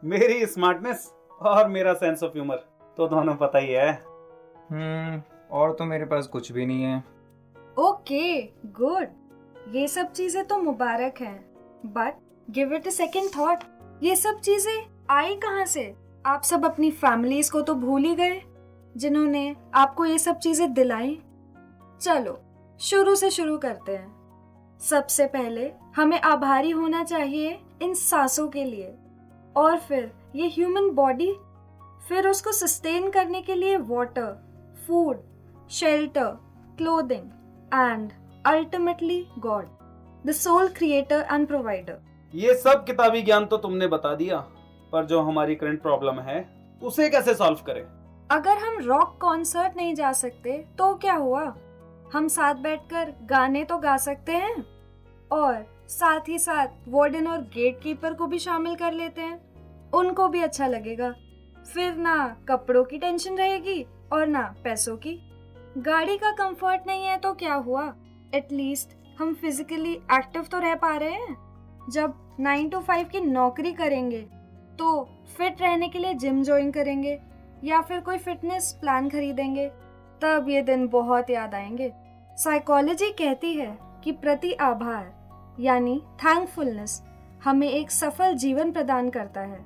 मेरी 0.02 0.46
स्मार्टनेस 0.46 1.10
और 1.40 1.68
मेरा 1.68 1.94
सेंस 1.94 2.22
ऑफ़ 2.22 2.32
ह्यूमर 2.32 2.56
तो 2.98 3.08
दोनों 3.08 3.34
पता 3.36 3.58
ही 3.58 3.72
है। 3.72 3.90
हम्म 4.70 5.20
और 5.52 5.72
तो 5.72 5.84
मेरे 5.84 6.04
पास 6.04 6.26
कुछ 6.26 6.50
भी 6.52 6.66
नहीं 6.66 6.82
है। 6.82 6.98
ओके 7.78 8.40
गुड 8.78 9.74
ये 9.74 9.86
सब 9.88 10.12
चीज़ें 10.12 10.44
तो 10.44 10.58
मुबारक 10.62 11.20
हैं 11.20 11.38
but 11.94 12.20
give 12.50 12.74
it 12.74 12.86
a 12.86 12.90
second 12.92 13.30
thought 13.36 13.64
ये 14.02 14.16
सब 14.16 14.40
चीज़ें 14.40 14.78
आई 15.10 15.36
कहाँ 15.38 15.66
से? 15.66 15.84
आप 16.24 16.42
सब 16.42 16.64
अपनी 16.64 16.90
फैमिलीज़ 16.90 17.50
को 17.52 17.60
तो 17.60 17.74
भूल 17.74 18.04
ही 18.04 18.14
गए, 18.14 18.40
जिन्होंने 18.94 19.54
आपको 19.74 20.04
ये 20.04 20.18
सब 20.18 20.38
चीज़ें 20.38 20.72
दिलाई। 20.74 21.18
चलो, 22.00 22.38
शुरू 22.80 23.14
से 23.14 23.30
शुरू 23.30 23.56
करते 23.58 23.92
हैं। 23.92 24.78
सबसे 24.80 25.26
पहले 25.26 25.70
हमें 25.96 26.20
आभारी 26.20 26.70
होना 26.70 27.02
चाहिए 27.04 27.58
इन 27.82 27.94
सांसों 27.94 28.46
के 28.48 28.64
लिए, 28.64 28.94
और 29.56 29.78
फिर 29.78 30.10
ये 30.36 30.48
ह्यूमन 30.48 30.90
बॉडी 30.90 31.32
फिर 32.08 32.28
उसको 32.28 32.52
सस्टेन 32.52 33.10
करने 33.10 33.42
के 33.42 33.54
लिए 33.54 33.76
water 33.78 34.30
food 34.86 35.18
shelter 35.70 36.30
clothing 36.78 37.30
and 37.72 38.10
ultimately 38.46 39.26
God 39.38 39.66
the 40.26 40.32
soul 40.34 40.68
creator 40.68 41.26
and 41.32 41.46
provider 41.46 41.98
ये 42.34 42.54
सब 42.54 42.84
किताबी 42.84 43.22
ज्ञान 43.22 43.46
तो 43.46 43.56
तुमने 43.56 43.86
बता 43.88 44.14
दिया। 44.14 44.46
पर 44.92 45.04
जो 45.04 45.20
हमारी 45.20 45.54
करंट 45.54 45.82
प्रॉब्लम 45.82 46.20
है, 46.20 46.38
उसे 46.82 47.08
कैसे 47.10 47.34
सॉल्व 47.34 47.58
करें? 47.66 47.82
अगर 48.30 48.58
हम 48.58 48.78
रॉक 48.80 49.16
कॉन्सर्ट 49.20 49.76
नहीं 49.76 49.94
जा 49.94 50.12
सकते 50.12 50.56
तो 50.78 50.94
क्या 50.94 51.14
हुआ? 51.14 51.42
हम 52.12 52.28
साथ 52.28 52.54
बैठकर 52.54 53.12
गाने 53.22 53.64
तो 53.64 53.78
गा 53.78 53.96
सकते 53.96 54.32
हैं, 54.32 54.64
और 55.30 55.66
साथ 55.88 56.28
ही 56.28 56.38
साथ 56.38 56.88
वार्डन 56.88 57.26
और 57.26 57.40
गेट 57.54 57.80
कीपर 57.82 58.14
को 58.14 58.26
भी 58.26 58.38
शामिल 58.38 58.74
कर 58.74 58.92
लेते 58.92 59.20
हैं। 59.20 59.90
उनको 59.90 60.28
भी 60.28 60.42
अच्छा 60.42 60.66
लगेगा। 60.66 61.12
फिर 61.74 61.94
ना 61.94 62.16
कपड़ों 62.48 62.84
की 62.84 62.98
टेंशन 62.98 63.36
रहेगी, 63.36 63.82
और 64.12 64.26
ना 64.26 64.42
पैसों 64.64 64.96
की। 64.96 65.18
गाड़ी 65.78 66.16
का 66.16 66.30
कंफर्ट 66.34 66.86
नहीं 66.86 67.04
है 67.04 67.16
तो 67.16 67.32
क्या 67.34 67.54
हुआ? 67.56 67.92
एटलीस्ट 68.34 68.96
हम 69.20 69.34
फिजिकली 69.34 69.92
एक्टिव 69.92 70.42
तो 70.42 70.58
रह 70.58 70.74
पा 70.74 70.96
रहे 70.96 71.10
हैं। 71.10 71.36
जब 71.90 72.14
नाइन 72.40 72.68
टू 72.68 72.80
फाइव 72.80 73.08
की 73.08 73.20
नौकरी 73.20 73.72
करेंगे 73.72 74.26
तो 74.80 75.02
फिट 75.36 75.60
रहने 75.62 75.88
के 75.88 75.98
लिए 75.98 76.14
जिम 76.14 76.42
ज्वाइन 76.42 76.70
करेंगे 76.70 77.18
या 77.64 77.80
फिर 77.80 78.00
कोई 78.00 78.18
फिटनेस 78.18 78.72
प्लान 78.80 79.08
खरीदेंगे, 79.08 79.68
तब 80.22 80.46
ये 80.48 80.62
दिन 80.62 80.86
बहुत 80.88 81.30
याद 81.30 81.54
आएँगे। 81.54 81.92
साइकोलॉजी 82.38 83.10
कहती 83.10 83.52
है 83.54 83.78
कि 84.04 84.12
प्रति 84.12 84.52
आभार, 84.52 85.56
यानी 85.60 85.98
थैंकफुलनेस 86.16 87.02
हमें 87.44 87.68
एक 87.68 87.90
सफल 87.90 88.34
जीवन 88.34 88.72
प्रदान 88.72 89.10
करता 89.10 89.40
है। 89.40 89.58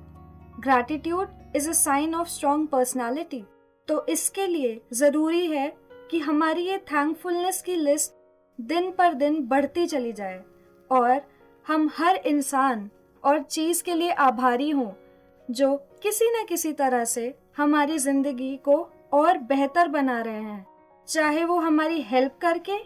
Gratitude 0.59 1.27
is 1.55 1.69
a 1.69 1.73
sign 1.73 2.15
of 2.15 2.27
strong 2.27 2.67
personality 2.67 3.43
तो 3.87 4.05
इसके 4.07 4.47
लिए 4.47 4.81
ज़रूरी 4.93 5.45
है 5.47 5.67
कि 6.11 6.19
हमारी 6.19 6.61
ये 6.61 6.77
थैंकफुलनेस 6.77 7.61
की 7.61 7.75
लिस्ट 7.75 8.13
दिन 8.61 8.91
पर 8.91 9.13
दिन 9.13 9.41
बढ़ती 9.47 9.85
चली 9.85 10.13
जाए 10.13 10.43
और 10.91 11.21
हम 11.67 11.89
हर 11.97 12.15
इंसान 12.15 12.89
और 13.23 13.41
चीज़ 13.41 13.83
के 13.83 13.93
लिए 13.93 14.11
आभारी 14.11 14.69
हों। 14.69 14.91
जो 15.49 15.75
किसी 16.03 16.25
न 16.31 16.45
किसी 16.45 16.71
तरह 16.73 17.03
से 17.05 17.33
हमारी 17.57 17.97
ज़िंदगी 17.97 18.55
को 18.65 18.77
और 19.13 19.37
बेहतर 19.49 19.87
बना 19.87 20.19
रहे 20.21 20.41
हैं। 20.41 20.65
चाहे 21.07 21.43
वो 21.45 21.59
हमारी 21.59 22.01
हेल्प 22.01 22.37
करके 22.41 22.77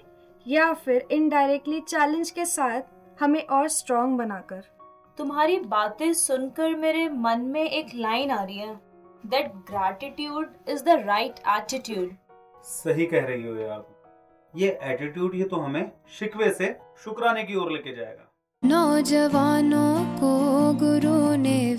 या 0.45 0.71
फिर 0.75 1.07
इनडायरेक्टली 1.11 1.79
चैलेंज 1.81 2.29
के 2.31 2.45
साथ 2.45 2.81
हमें 3.19 3.41
और 3.43 3.67
स्ट्रॉन्ग 3.67 4.17
बनाकर। 4.17 4.63
तुम्हारी 5.17 5.59
बातें 5.59 6.11
सुनकर 6.15 6.75
मेरे 6.75 7.07
मन 7.09 7.41
में 7.45 7.63
एक 7.63 7.95
लाइन 7.95 8.31
आ 8.31 8.43
रही 8.43 8.57
है। 8.57 8.75
That 9.23 9.51
gratitude 9.69 10.69
is 10.69 10.83
the 10.83 11.03
right 11.05 11.39
attitude 11.49 12.15
सही 12.65 13.05
कह 13.05 13.25
रही 13.25 13.43
हो 13.43 13.69
आप 13.69 13.87
ये 14.53 14.77
एटीट्यूड 14.83 15.35
ही 15.35 15.43
तो 15.43 15.57
हमें 15.57 15.91
शिकवे 16.19 16.49
से 16.53 16.75
शुक्राने 17.03 17.43
की 17.43 17.55
ओर 17.55 17.71
लेके 17.71 17.95
जाएगा। 17.95 18.25
नौजवानों 18.63 20.05
को 20.15 20.31
गुरु 20.79 21.18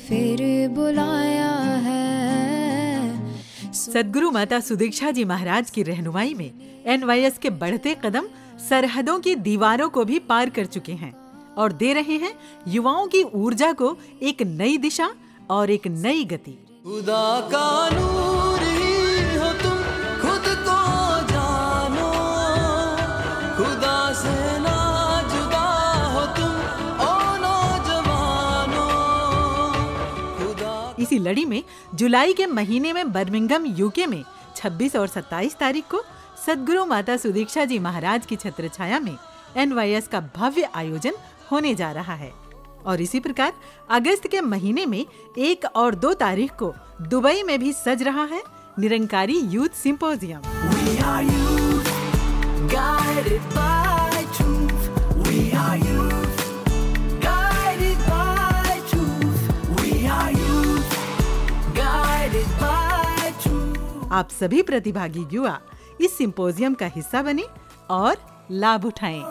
फिर 0.09 0.69
बुलाया 0.69 1.51
है। 1.85 3.73
सदगुरु 3.73 4.31
माता 4.31 4.61
सुदीक्षा 4.61 5.11
जी 5.11 5.25
महाराज 5.25 5.71
की 5.71 5.83
रहनुमाई 5.83 6.35
में 6.35 6.51
एनवाईएस 6.87 7.39
के 7.39 7.51
बढ़ते 7.51 7.97
कदम 8.05 8.29
सरहदों 8.69 9.19
की 9.21 9.35
दीवारों 9.35 9.89
को 9.89 10.05
भी 10.05 10.19
पार 10.19 10.51
कर 10.51 10.65
चुके 10.67 10.93
हैं 10.93 11.13
और 11.55 11.73
दे 11.73 11.93
रहे 11.93 12.17
हैं 12.17 12.33
युवाओं 12.69 13.07
की 13.07 13.23
ऊर्जा 13.23 13.73
को 13.73 13.97
एक 14.23 14.43
नई 14.43 14.77
दिशा 14.79 15.11
और 15.51 15.71
एक 15.71 15.87
नई 15.87 16.25
गति। 16.25 16.53
खुदा 16.85 17.41
का 17.53 17.89
लड़ी 31.21 31.45
में 31.45 31.63
जुलाई 31.95 32.33
के 32.33 32.47
महीने 32.47 32.93
में 32.93 33.13
बर्मिंगम 33.13 33.67
यूके 33.67 34.07
में 34.07 34.25
26 34.57 34.97
और 34.97 35.09
27 35.09 35.57
तारीख 35.57 35.85
को 35.91 36.03
सदगुरु 36.47 36.85
माता 36.87 37.17
सुदीक्षा 37.17 37.65
जी 37.65 37.79
महाराज 37.79 38.27
की 38.27 38.37
छत्र 38.37 38.69
छाया 38.69 39.01
में 39.01 39.17
एनवाईएस 39.57 40.09
का 40.09 40.21
भव्य 40.37 40.69
आयोजन 40.75 41.13
होने 41.53 41.75
जा 41.75 41.93
रहा 41.93 42.15
है। 42.15 42.33
और 42.87 43.01
इसी 43.01 43.21
प्रकार 43.21 43.53
अगस्त 43.91 44.27
के 44.27 44.41
महीने 44.41 44.87
में 44.87 45.05
एक 45.39 45.65
और 45.77 45.95
दो 45.95 46.13
तारीख 46.15 46.53
को 46.53 46.75
दुबई 47.03 47.43
में 47.43 47.59
भी 47.61 47.73
सज 47.73 48.03
रहा 48.03 48.25
है 48.25 48.43
निरंकारी 48.79 49.39
यूथ 49.39 49.69
सिंपोजियम। 49.69 50.41
आप 64.13 64.29
सभी 64.29 64.63
प्रतिभागी 64.63 65.25
युवा 65.33 65.61
इस 66.01 66.17
सिंपोजियम 66.19 66.75
का 66.75 66.87
हिस्सा 66.87 67.23
बने 67.23 67.43
और 67.91 68.17
लाभ 68.51 68.85
उठाएँ। 68.85 69.23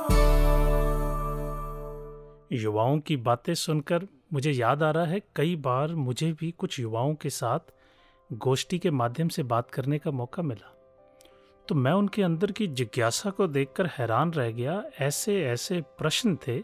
युवाओं 2.52 3.00
की 3.00 3.18
बातें 3.18 3.54
सुनकर 3.54 4.08
मुझे 4.34 4.52
याद 4.52 4.84
आ 4.84 4.92
रहा 4.92 5.06
है, 5.06 5.22
कई 5.36 5.56
बार 5.56 5.94
मुझे 5.96 6.32
भी 6.32 6.52
कुछ 6.52 6.80
युवाओं 6.80 7.16
के 7.16 7.30
साथ 7.30 7.60
गोष्ठी 8.34 8.80
के 8.80 8.92
माध्यम 8.92 9.28
से 9.28 9.44
बात 9.44 9.72
करने 9.72 9.98
का 9.98 10.12
मौका 10.12 10.44
मिला। 10.44 10.76
तो 11.68 11.76
मैं 11.76 11.92
उनके 11.92 12.24
अंदर 12.24 12.52
की 12.52 12.68
जिज्ञासा 12.68 13.30
को 13.30 13.48
देखकर 13.48 13.86
हैरान 13.86 14.32
रह 14.32 14.52
गया। 14.52 14.84
ऐसे 15.00 15.44
ऐसे 15.44 15.82
प्रश्न 15.82 16.36
थे 16.36 16.60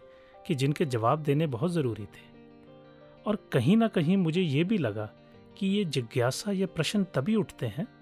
कि 0.47 0.55
जिनके 0.55 0.85
जवाब 0.85 1.19
देने 1.19 1.47
बहुत 1.47 1.71
ज़रूरी 1.71 2.05
थे। 2.05 2.23
और 3.27 3.49
कहीं 3.51 3.77
ना 3.77 3.87
कहीं 3.87 4.17
मुझे 4.17 4.41
ये 4.41 4.63
भी 4.63 4.77
लगा 4.77 5.09
कि 5.57 5.67
ये 5.67 5.85
जिज्ञासा 5.85 6.51
ये 6.51 6.65
प्रश्न 6.65 7.03
तभी 7.03 7.35
उठते 7.35 7.65
हैं 7.65 7.94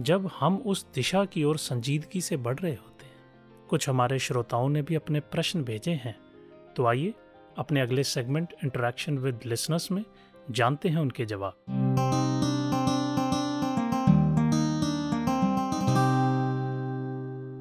जब 0.00 0.30
हम 0.40 0.56
उस 0.56 0.86
दिशा 0.94 1.24
की 1.24 1.42
ओर 1.44 1.56
संजीदगी 1.56 2.20
से 2.20 2.36
बढ़ 2.36 2.58
रहे 2.58 2.74
होते 2.74 3.04
हैं। 3.04 3.66
कुछ 3.68 3.88
हमारे 3.88 4.18
श्रोताओं 4.18 4.68
ने 4.68 4.82
भी 4.82 4.94
अपने 4.94 5.20
प्रश्न 5.20 5.62
भेजे 5.64 5.90
हैं। 5.90 6.14
तो 6.76 6.86
आइए 6.86 7.14
अपने 7.58 7.80
अगले 7.80 8.04
सेगमेंट 8.04 8.54
इंटरेक्शन 8.64 9.18
विद 9.18 9.40
लिसनर्स 9.46 9.90
में 9.90 10.04
जानते 10.50 10.88
हैं 10.88 10.98
उनके 10.98 11.24
जवाब। 11.24 11.54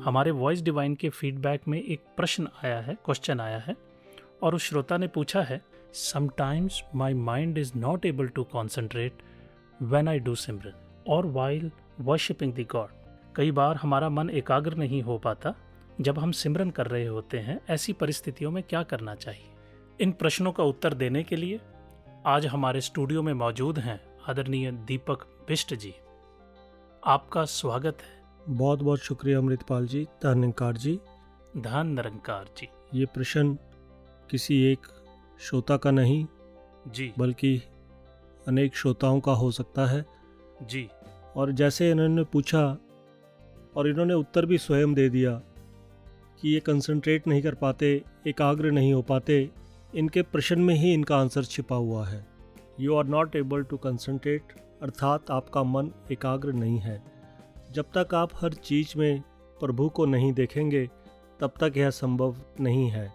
हमारे 0.06 0.32
वॉइस 0.32 0.62
डिवाइन 0.62 0.96
के 0.96 1.10
फीडबैक 1.10 1.67
में 1.67 1.82
एक 1.82 2.03
प्रश्न 2.17 2.48
आया 2.63 2.79
है 2.79 2.98
क्वेश्चन 3.06 3.39
आया 3.39 3.58
है, 3.58 3.75
और 4.44 4.56
उस 4.56 4.63
श्रोता 4.63 4.98
ने 4.98 5.08
पूछा 5.08 5.41
है 5.41 5.62
sometimes 5.94 6.84
my 6.96 7.13
mind 7.13 7.58
is 7.58 7.72
not 7.75 8.06
able 8.06 8.27
to 8.27 8.44
concentrate 8.44 9.24
when 9.82 10.08
I 10.08 10.20
do 10.20 10.36
simran 10.36 11.03
और 11.10 11.25
वाइल 11.25 11.72
वर्शिपिंग 11.99 12.53
द 12.53 12.67
गॉड 12.71 12.89
कई 13.35 13.51
बार 13.51 13.75
हमारा 13.75 14.09
मन 14.09 14.29
एकाग्र 14.29 14.75
नहीं 14.75 15.01
हो 15.01 15.17
पाता 15.17 15.55
जब 16.01 16.19
हम 16.19 16.31
सिमरन 16.31 16.69
कर 16.69 16.87
रहे 16.87 17.05
होते 17.05 17.39
हैं 17.39 17.61
ऐसी 17.69 17.93
परिस्थितियों 17.93 18.51
में 18.51 18.63
क्या 18.63 18.83
करना 18.83 19.15
चाहिए? 19.15 19.49
इन 19.99 20.11
प्रश्नों 20.11 20.51
का 20.51 20.63
उत्तर 20.63 20.93
देने 20.93 21.23
के 21.23 21.35
लिए 21.35 21.59
आज 22.25 22.45
हमारे 22.45 22.81
स्टूडियो 22.81 23.23
में 23.23 23.33
मौजूद 23.33 23.79
हैं 23.79 24.01
आदरणीय 24.29 24.71
दीपक 24.71 25.21
बिष्ट 25.47 25.73
जी। 25.73 25.93
आपका 27.05 27.45
स्वागत 27.45 27.97
है। 28.01 28.23
बहुत 28.49 28.79
बहुत 28.79 28.99
शुक्रिया 28.99 29.37
अमृतपाल 29.37 29.87
जी 29.87 30.03
धन्यकार 30.03 30.77
जी। 30.77 30.99
धन 31.57 31.87
निरंकार 31.87 32.45
जी। 32.57 32.67
ये 32.93 33.05
प्रश्न 33.05 33.57
किसी 34.29 34.63
एक 34.63 34.79
श्रोता 35.39 35.77
का 35.77 35.91
नहीं 35.91 36.25
जी। 36.87 37.13
बल्कि 37.19 37.61
अनेक 38.47 38.75
श्रोताओं 38.75 39.19
का 39.19 39.31
हो 39.31 39.51
सकता 39.51 39.85
है। 39.85 40.05
जी। 40.63 40.89
और 41.38 41.51
जैसे 41.51 41.91
इन्होंने 41.91 42.24
पूछा 42.24 42.77
और 43.75 43.88
इन्होंने 43.88 44.13
उत्तर 44.13 44.46
भी 44.46 44.58
स्वयं 44.58 44.94
दे 44.94 45.10
दिया 45.10 45.41
कि 46.41 46.50
ये 46.50 46.60
कंसंट्रेट 46.60 47.27
नहीं 47.27 47.41
कर 47.41 47.56
पाते, 47.56 48.03
एकाग्र 48.27 48.72
नहीं 48.72 48.94
हो 48.94 49.01
पाते, 49.01 49.50
इनके 49.96 50.22
प्रश्न 50.22 50.60
में 50.60 50.75
ही 50.75 50.94
इनका 50.94 51.17
आंसर 51.17 51.44
छिपा 51.44 51.75
हुआ 51.75 52.08
है। 52.08 52.27
You 52.79 52.96
are 52.96 53.06
not 53.06 53.36
able 53.36 53.63
to 53.63 53.78
concentrate 53.78 54.41
अर्थात 54.82 55.32
आपका 55.32 55.63
मन 55.63 55.91
एकाग्र 56.12 56.54
नहीं 56.54 56.80
है। 56.80 57.04
जब 57.71 57.86
तक 57.97 58.13
आप 58.13 58.30
हर 58.36 58.54
चीज़ 58.54 58.93
में 58.97 59.21
प्रभु 59.60 59.89
को 59.89 60.06
नहीं 60.06 60.34
देखेंगे, 60.34 60.89
तब 61.39 61.54
तक 61.60 61.73
यह 61.78 61.89
संभव 61.89 62.36
नहीं 62.60 62.89
है। 62.89 63.13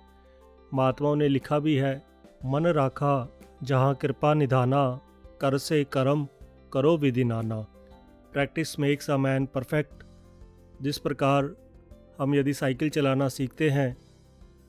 महात्माओं 0.74 1.16
ने 1.16 1.28
लिखा 1.28 1.58
भी 1.58 1.74
है, 1.74 2.02
मन 2.44 2.66
राखा, 2.66 3.28
जहाँ 3.62 3.94
कृपा 3.94 4.34
निधाना, 4.34 5.00
कर 5.40 5.58
से 5.58 5.84
कर्म, 5.84 6.28
करो 6.72 6.96
विधि 6.96 7.24
नाना। 7.24 7.66
Practice 8.32 8.78
makes 8.80 9.10
a 9.10 9.16
man 9.16 9.46
perfect 9.46 10.02
जिस 10.82 10.98
प्रकार 10.98 11.50
हम 12.18 12.34
यदि 12.34 12.54
साइकिल 12.54 12.90
चलाना 12.90 13.28
सीखते 13.28 13.70
हैं 13.70 13.96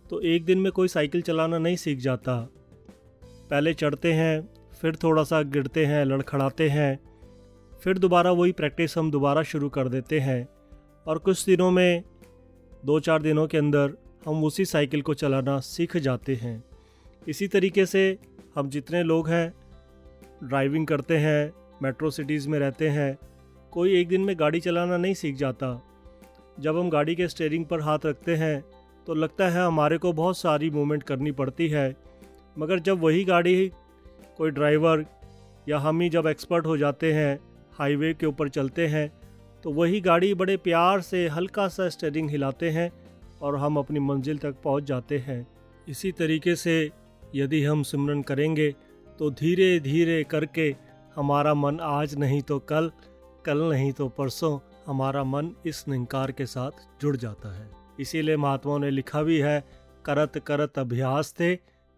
तो 0.09 0.19
एक 0.21 0.45
दिन 0.45 0.59
में 0.59 0.71
कोई 0.71 0.87
साइकिल 0.87 1.21
चलाना 1.21 1.57
नहीं 1.57 1.75
सीख 1.75 1.99
जाता। 1.99 2.35
पहले 3.49 3.73
चढ़ते 3.73 4.13
हैं, 4.13 4.49
फिर 4.81 4.95
थोड़ा 4.95 5.23
सा 5.23 5.41
गिरते 5.41 5.85
हैं, 5.85 6.05
लड़खड़ाते 6.05 6.69
हैं, 6.69 6.99
फिर 7.83 7.97
दोबारा 7.97 8.31
वही 8.31 8.51
प्रैक्टिस 8.51 8.97
हम 8.97 9.11
दोबारा 9.11 9.43
शुरू 9.43 9.69
कर 9.69 9.87
देते 9.87 10.19
हैं। 10.19 10.47
और 11.05 11.17
कुछ 11.17 11.45
दिनों 11.45 11.71
में, 11.71 12.03
दो 12.85 12.99
चार 12.99 13.21
दिनों 13.21 13.47
के 13.47 13.57
अंदर 13.57 13.97
हम 14.25 14.43
उसी 14.43 14.65
साइकिल 14.65 15.01
को 15.01 15.13
चलाना 15.13 15.59
सीख 15.59 15.97
जाते 15.97 16.35
हैं। 16.35 16.63
इसी 17.27 17.47
तरीके 17.47 17.85
से 17.85 18.17
हम 18.55 18.69
जितने 18.69 19.03
लोग 19.03 19.29
हैं 19.29 19.53
ड्राइविंग 20.43 20.87
करते 20.87 21.17
हैं 21.17 21.53
मेट्रो 21.83 22.11
सिटीज़ 22.11 22.49
में 22.49 22.59
रहते 22.59 22.89
हैं 22.89 23.17
कोई 23.73 23.93
एक 23.99 24.07
दिन 24.07 24.21
में 24.21 24.35
गाड़ी 24.39 24.59
चलाना 24.59 24.97
नहीं 24.97 25.13
सीख 25.13 25.35
जाता। 25.35 25.67
जब 26.59 26.77
हम 26.77 26.89
गाड़ी 26.89 27.15
के 27.15 27.27
स्टेयरिंग 27.27 27.65
पर 27.65 27.81
हाथ 27.81 28.05
रखते 28.05 28.35
हैं 28.35 28.63
तो 29.07 29.13
लगता 29.13 29.47
है 29.49 29.65
हमारे 29.65 29.97
को 29.97 30.11
बहुत 30.13 30.37
सारी 30.37 30.69
मूवमेंट 30.69 31.03
करनी 31.03 31.31
पड़ती 31.31 31.67
है। 31.67 31.95
मगर 32.55 32.79
जब 32.79 32.99
वही 33.01 33.23
गाड़ी, 33.23 33.71
कोई 34.37 34.51
ड्राइवर 34.51 35.05
या 35.69 35.77
हम 35.79 36.01
ही 36.01 36.09
जब 36.09 36.27
एक्सपर्ट 36.27 36.65
हो 36.65 36.77
जाते 36.77 37.11
हैं 37.13 37.39
हाईवे 37.71 38.13
के 38.13 38.25
ऊपर 38.25 38.49
चलते 38.49 38.87
हैं 38.87 39.11
तो 39.63 39.71
वही 39.71 40.01
गाड़ी 40.01 40.33
बड़े 40.33 40.57
प्यार 40.57 41.01
से 41.01 41.27
हल्का 41.27 41.67
सा 41.67 41.87
स्टेयरिंग 41.89 42.29
हिलाते 42.29 42.69
हैं 42.69 42.91
और 43.41 43.55
हम 43.55 43.77
अपनी 43.77 43.99
मंजिल 43.99 44.37
तक 44.37 44.55
पहुँच 44.63 44.83
जाते 44.83 45.17
हैं। 45.17 45.45
इसी 45.87 46.11
तरीके 46.11 46.55
से 46.55 46.75
यदि 47.35 47.63
हम 47.63 47.83
सिमरन 47.83 48.21
करेंगे 48.21 48.69
तो 49.19 49.29
धीरे 49.31 49.79
धीरे 49.79 50.23
करके 50.23 50.75
हमारा 51.15 51.53
मन 51.53 51.79
आज 51.81 52.15
नहीं 52.15 52.41
तो 52.41 52.59
कल 52.59 52.91
कल 53.45 53.61
नहीं 53.63 53.91
तो 53.91 54.07
परसों 54.09 54.57
हमारा 54.87 55.23
मन 55.23 55.51
इस 55.65 55.83
निंकार 55.87 56.31
के 56.31 56.45
साथ 56.45 56.87
जुड़ 57.01 57.15
जाता 57.17 57.53
है। 57.55 57.69
इसीलिए 57.99 58.37
महात्माओं 58.37 58.79
ने 58.79 58.89
लिखा 58.91 59.21
भी 59.23 59.37
है, 59.39 59.63
करत 60.05 60.37
करत 60.47 60.79
अभ्यास 60.79 61.33
थे 61.39 61.55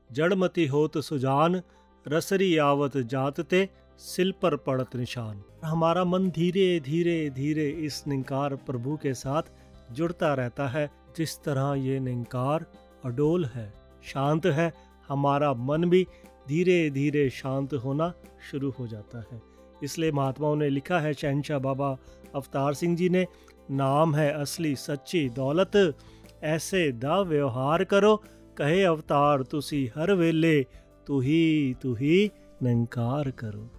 जड़मती 0.09 0.65
होत 0.67 0.97
सुजान, 0.97 1.61
रसरी 2.05 2.55
आवत 2.57 2.97
जात 3.07 3.39
ते 3.41 3.67
सिल 3.99 4.33
पर 4.41 4.55
पड़त 4.57 4.95
निशान। 4.95 5.41
हमारा 5.63 6.03
मन 6.05 6.29
धीरे 6.29 6.79
धीरे 6.79 7.29
धीरे 7.29 7.69
इस 7.85 8.03
निंकार 8.07 8.55
प्रभु 8.55 8.97
के 8.97 9.13
साथ 9.13 9.43
जुड़ता 9.91 10.33
रहता 10.33 10.67
है, 10.67 10.89
जिस 11.17 11.37
तरह 11.43 11.73
ये 11.77 11.99
निंकार 11.99 12.65
अडोल 13.05 13.45
है, 13.45 13.71
शांत 14.03 14.45
है, 14.45 14.71
हमारा 15.09 15.53
मन 15.53 15.89
भी 15.89 16.05
धीरे 16.47 16.89
धीरे 16.89 17.29
शांत 17.29 17.73
होना 17.73 18.13
शुरू 18.51 18.69
हो 18.69 18.87
जाता 18.87 19.19
है। 19.31 19.41
इसलिए 19.83 20.11
महात्माओं 20.11 20.55
ने 20.55 20.69
लिखा 20.69 20.99
है, 20.99 21.13
शहनशाह 21.13 21.59
बाबा 21.59 21.97
अवतार 22.35 22.73
सिंह 22.73 22.95
जी 22.95 23.09
ने, 23.09 23.25
नाम 23.71 24.15
है 24.15 24.31
असली 24.31 24.75
सच्ची 24.75 25.27
दौलत, 25.29 25.95
ऐसे 26.43 26.91
दा 26.91 27.19
व्यवहार 27.21 27.83
करो, 27.83 28.15
कहे 28.57 28.83
अवतार, 28.83 29.43
तुसी 29.43 29.85
हर 29.95 30.13
वेले 30.13 30.61
तू 31.07 31.19
ही 31.19 31.75
तू 31.81 31.93
ही 31.93 32.31
निंकार 32.63 33.31
करो। 33.31 33.69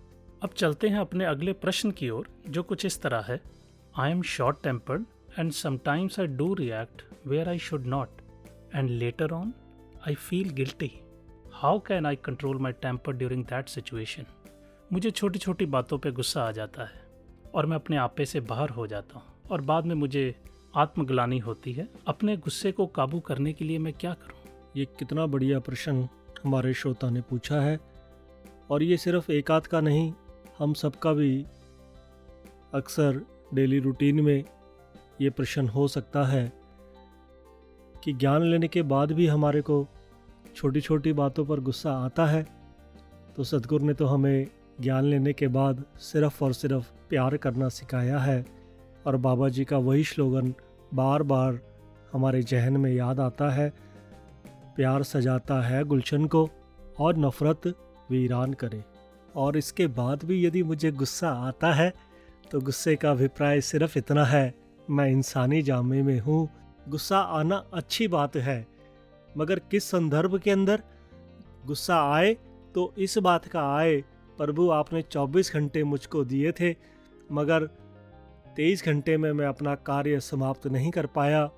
अब 0.43 0.51
चलते 0.57 0.89
हैं 0.89 0.99
अपने 0.99 1.25
अगले 1.25 1.53
प्रश्न 1.53 1.91
की 1.91 2.11
ओर, 2.11 2.27
जो 2.49 2.63
कुछ 2.63 2.85
इस 2.87 3.01
तरह 3.03 3.25
है। 3.29 3.41
I 3.99 4.11
am 4.11 4.23
short 4.23 4.63
tempered 4.63 5.05
and 5.39 5.53
sometimes 5.53 6.21
I 6.21 6.27
do 6.27 6.53
react 6.55 7.03
where 7.27 7.49
I 7.49 7.59
should 7.59 7.87
not 7.87 8.21
and 8.75 8.91
later 8.91 9.33
on 9.33 9.53
I 10.09 10.15
feel 10.15 10.51
guilty 10.51 10.91
how 11.53 11.79
can 11.79 12.07
I 12.07 12.17
control 12.25 12.59
my 12.59 12.73
temper 12.83 13.13
during 13.13 13.45
that 13.45 13.69
situation 13.69 14.27
मुझे 14.92 15.11
छोटी 15.11 15.38
छोटी 15.38 15.66
बातों 15.66 15.99
पे 15.99 16.11
गुस्सा 16.11 16.42
आ 16.42 16.51
जाता 16.53 16.83
है 16.83 17.05
और 17.55 17.66
मैं 17.66 17.77
अपने 17.77 17.96
आपे 17.96 18.25
से 18.27 18.40
बाहर 18.40 18.70
हो 18.70 18.87
जाता 18.87 19.18
हूँ 19.18 19.25
और 19.51 19.61
बाद 19.61 19.87
में 19.87 19.94
मुझे 19.94 20.35
आत्मग्लानी 20.77 21.38
होती 21.38 21.72
है। 21.72 21.88
अपने 22.07 22.37
गुस्से 22.37 22.72
को 22.72 22.87
काबू 22.87 23.20
करने 23.20 23.53
के 23.53 23.64
लिए 23.64 23.79
मैं 23.79 23.92
क्या 23.92 24.14
करूँ? 24.14 24.70
ये 24.77 24.85
कितना 24.85 25.27
बढ़िया 25.27 25.59
प्रश्न 25.59 26.09
हमारे 26.44 26.75
श्रोता 26.75 27.11
ने 27.11 27.20
पूछा 27.20 27.61
है 27.61 27.81
और 28.70 28.83
ये 28.83 28.96
सिर्फ़ 28.96 29.33
एक 29.33 29.51
आध 29.51 29.66
का 29.66 29.81
नहीं, 29.81 30.12
हम 30.59 30.75
सबका 30.75 31.12
भी 31.12 31.46
अक्सर 32.75 33.20
डेली 33.55 33.79
रूटीन 33.79 34.20
में 34.20 34.44
ये 35.20 35.31
प्रश्न 35.31 35.68
हो 35.68 35.88
सकता 35.88 36.25
है 36.25 36.53
कि 38.05 38.12
ज्ञान 38.12 38.42
लेने 38.42 38.68
के 38.68 38.83
बाद 38.83 39.12
भी 39.12 39.27
हमारे 39.27 39.61
को 39.61 39.87
छोटी 40.57 40.81
छोटी 40.81 41.12
बातों 41.12 41.44
पर 41.46 41.61
गुस्सा 41.61 41.92
आता 41.92 42.27
है। 42.27 42.46
तो 43.37 43.44
सदगुरु 43.44 43.87
ने 43.87 43.94
तो 43.94 44.07
हमें 44.07 44.46
ज्ञान 44.79 45.05
लेने 45.05 45.33
के 45.33 45.49
बाद 45.49 45.85
सिर्फ़ 45.99 46.45
और 46.45 46.53
सिर्फ़ 46.53 46.93
प्यार 47.09 47.37
करना 47.37 47.69
सिखाया 47.69 48.19
है। 48.19 48.45
और 49.07 49.17
बाबा 49.17 49.49
जी 49.49 49.65
का 49.65 49.79
वही 49.79 50.05
स्लोगन 50.05 50.55
बार 50.95 51.23
बार 51.23 51.59
हमारे 52.12 52.43
जहन 52.43 52.77
में 52.77 52.93
याद 52.93 53.21
आता 53.21 53.51
है। 53.51 53.73
प्यार 54.77 55.03
सजाता 55.03 55.61
है 55.61 55.83
गुलशन 55.85 56.27
को 56.27 56.49
और 57.01 57.17
नफरत 57.17 57.67
वीरान 58.11 58.53
करे। 58.55 58.85
और 59.37 59.57
इसके 59.57 59.87
बाद 59.87 60.25
भी 60.25 60.45
यदि 60.47 60.62
मुझे 60.62 60.91
गुस्सा 60.93 61.31
आता 61.49 61.73
है 61.73 61.93
तो 62.51 62.61
गुस्से 62.61 62.95
का 62.97 63.11
अभिप्राय 63.11 63.61
सिर्फ़ 63.61 63.99
इतना 63.99 64.25
है, 64.25 64.55
मैं 64.91 65.09
इंसानी 65.09 65.62
जामे 65.62 66.03
में 66.03 66.19
हूँ। 66.21 66.49
गुस्सा 66.89 67.19
आना 67.19 67.62
अच्छी 67.75 68.09
बात 68.09 68.37
है, 68.37 68.67
मगर 69.37 69.59
किस 69.61 69.85
संदर्भ 69.85 70.39
के 70.39 70.51
अंदर? 70.51 70.83
गुस्सा 71.67 72.01
आए 72.12 72.37
तो 72.75 72.93
इस 72.99 73.17
बात 73.19 73.47
का 73.47 73.62
आए 73.77 74.03
प्रभु, 74.38 74.70
आपने 74.70 75.03
24 75.03 75.53
घंटे 75.55 75.85
मुझको 75.85 76.25
दिए 76.25 76.53
थे, 76.53 76.75
मगर 77.33 77.66
23 78.57 78.85
घंटे 78.85 79.16
में 79.16 79.33
मैं 79.33 79.46
अपना 79.46 79.75
कार्य 79.75 80.20
समाप्त 80.20 80.66
नहीं 80.66 80.90
कर 80.90 81.07
पाया, 81.07 81.51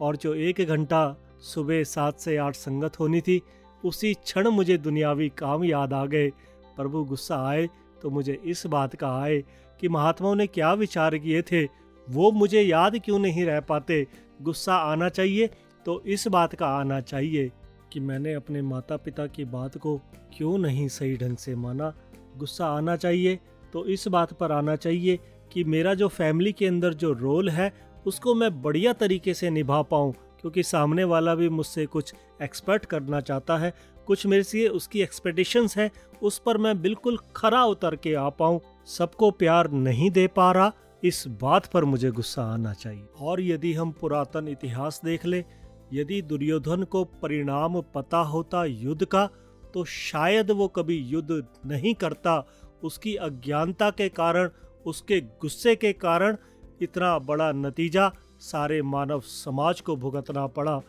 और 0.00 0.16
जो 0.16 0.34
एक 0.34 0.60
घंटा 0.60 1.16
सुबह 1.42 1.82
सात 1.84 2.18
से 2.18 2.36
आठ 2.36 2.54
संगत 2.54 2.98
होनी 3.00 3.20
थी, 3.20 3.40
उसी 3.84 4.14
क्षण 4.14 4.48
मुझे 4.48 4.78
दुनियावी 4.78 5.28
काम 5.28 5.64
याद 5.64 5.92
आ 5.92 6.04
गए। 6.06 6.28
प्रभु, 6.76 7.04
गुस्सा 7.04 7.46
आए 7.48 7.68
तो 8.02 8.10
मुझे 8.10 8.40
इस 8.44 8.66
बात 8.66 8.94
का 8.96 9.08
आए 9.22 9.42
कि 9.80 9.88
महात्माओं 9.88 10.34
ने 10.34 10.46
क्या 10.46 10.72
विचार 10.72 11.18
किए 11.18 11.42
थे, 11.42 11.64
वो 12.08 12.30
मुझे 12.32 12.60
याद 12.60 12.98
क्यों 13.04 13.18
नहीं 13.18 13.44
रह 13.44 13.60
पाते? 13.60 14.06
गुस्सा 14.42 14.76
आना 14.76 15.08
चाहिए 15.08 15.50
तो 15.86 16.00
इस 16.06 16.26
बात 16.28 16.54
का 16.54 16.66
आना 16.66 17.00
चाहिए। 17.00 17.50
कि 17.94 18.00
मैंने 18.00 18.32
अपने 18.34 18.62
माता 18.62 18.96
पिता 18.96 19.26
की 19.26 19.44
बात 19.44 19.76
को 19.78 19.96
क्यों 20.36 20.56
नहीं 20.58 20.86
सही 20.88 21.16
ढंग 21.16 21.36
से 21.36 21.54
माना? 21.54 21.92
गुस्सा 22.36 22.66
आना 22.66 22.96
चाहिए 22.96 23.38
तो 23.72 23.84
इस 23.86 24.06
बात 24.08 24.32
पर 24.32 24.52
आना 24.52 24.76
चाहिए 24.76 25.18
कि 25.52 25.64
मेरा 25.64 25.94
जो 25.94 26.08
फैमिली 26.08 26.52
के 26.52 26.66
अंदर 26.66 26.94
जो 26.94 27.12
रोल 27.12 27.48
है, 27.50 27.72
उसको 28.06 28.34
मैं 28.34 28.62
बढ़िया 28.62 28.92
तरीके 28.92 29.34
से 29.34 29.50
निभा 29.50 29.80
पाऊँ, 29.82 30.12
क्योंकि 30.40 30.62
सामने 30.62 31.04
वाला 31.04 31.34
भी 31.34 31.48
मुझसे 31.48 31.86
कुछ 31.86 32.14
एक्सपेक्ट 32.42 32.84
करना 32.84 33.20
चाहता 33.20 33.56
है, 33.56 33.72
कुछ 34.06 34.26
मेरे 34.26 34.42
से 34.42 34.66
उसकी 34.68 35.02
एक्सपेक्टेशंस 35.02 35.76
हैं, 35.78 35.90
उस 36.22 36.38
पर 36.38 36.58
मैं 36.58 36.80
बिल्कुल 36.82 37.18
खरा 37.36 37.64
उतर 37.64 37.96
के 37.96 38.14
आ 38.14 38.28
पाऊँ। 38.28 38.60
सबको 38.88 39.30
प्यार 39.30 39.70
नहीं 39.70 40.10
दे 40.10 40.26
पा 40.26 40.52
रहा, 40.52 40.72
इस 41.04 41.24
बात 41.42 41.66
पर 41.66 41.84
मुझे 41.84 42.10
गुस्सा 42.10 42.42
आना 42.44 42.72
चाहिए। 42.72 43.06
और 43.20 43.40
यदि 43.40 43.72
हम 43.72 43.90
पुरातन 43.90 44.48
इतिहास 44.48 45.00
देख 45.04 45.26
ले 45.26 45.44
यदि 45.92 46.20
दुर्योधन 46.22 46.82
को 46.82 47.04
परिणाम 47.22 47.80
पता 47.94 48.18
होता 48.24 48.64
युद्ध 48.64 49.04
का 49.04 49.28
तो 49.74 49.84
शायद 49.84 50.50
वो 50.50 50.68
कभी 50.68 50.96
युद्ध 51.06 51.42
नहीं 51.66 51.94
करता। 51.94 52.44
उसकी 52.82 53.14
अज्ञानता 53.18 53.90
के 53.90 54.08
कारण, 54.08 54.50
उसके 54.86 55.20
गुस्से 55.40 55.74
के 55.76 55.92
कारण 55.94 56.36
इतना 56.82 57.18
बड़ा 57.20 57.50
नतीजा 57.52 58.10
सारे 58.40 58.80
मानव 58.84 59.20
समाज 59.20 59.80
को 59.80 59.96
भुगतना 59.96 60.46
पड़ा। 60.48 60.80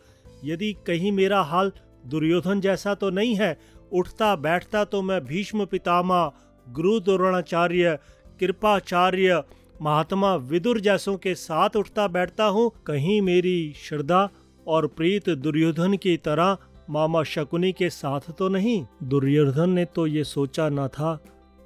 यदि 0.44 0.72
कहीं 0.86 1.12
मेरा 1.12 1.40
हाल 1.42 1.72
दुर्योधन 2.06 2.60
जैसा 2.60 2.94
तो 2.94 3.10
नहीं 3.10 3.34
है, 3.36 3.56
उठता 3.92 4.34
बैठता 4.36 4.84
तो 4.84 5.02
मैं 5.02 5.24
भीष्म 5.24 5.64
पितामह 5.66 6.32
गुरु 6.66 6.98
द्रोणाचार्य 7.00 7.98
कृपाचार्य, 8.40 9.42
महात्मा 9.82 10.34
विदुर 10.34 10.80
जैसों 10.80 11.16
के 11.16 11.34
साथ 11.34 11.76
उठता 11.76 12.06
बैठता 12.08 12.44
हूँ। 12.46 12.70
कहीं 12.86 13.20
मेरी 13.22 13.72
श्रद्धा 13.78 14.28
और 14.66 14.86
प्रीत 14.86 15.28
दुर्योधन 15.30 15.94
की 15.94 16.16
तरह 16.16 16.56
मामा 16.90 17.22
शकुनी 17.22 17.72
के 17.72 17.90
साथ 17.90 18.30
तो 18.38 18.48
नहीं, 18.48 18.84
दुर्योधन 19.02 19.70
ने 19.70 19.84
तो 19.84 20.06
ये 20.06 20.24
सोचा 20.24 20.68
ना 20.68 20.88
था, 20.88 21.14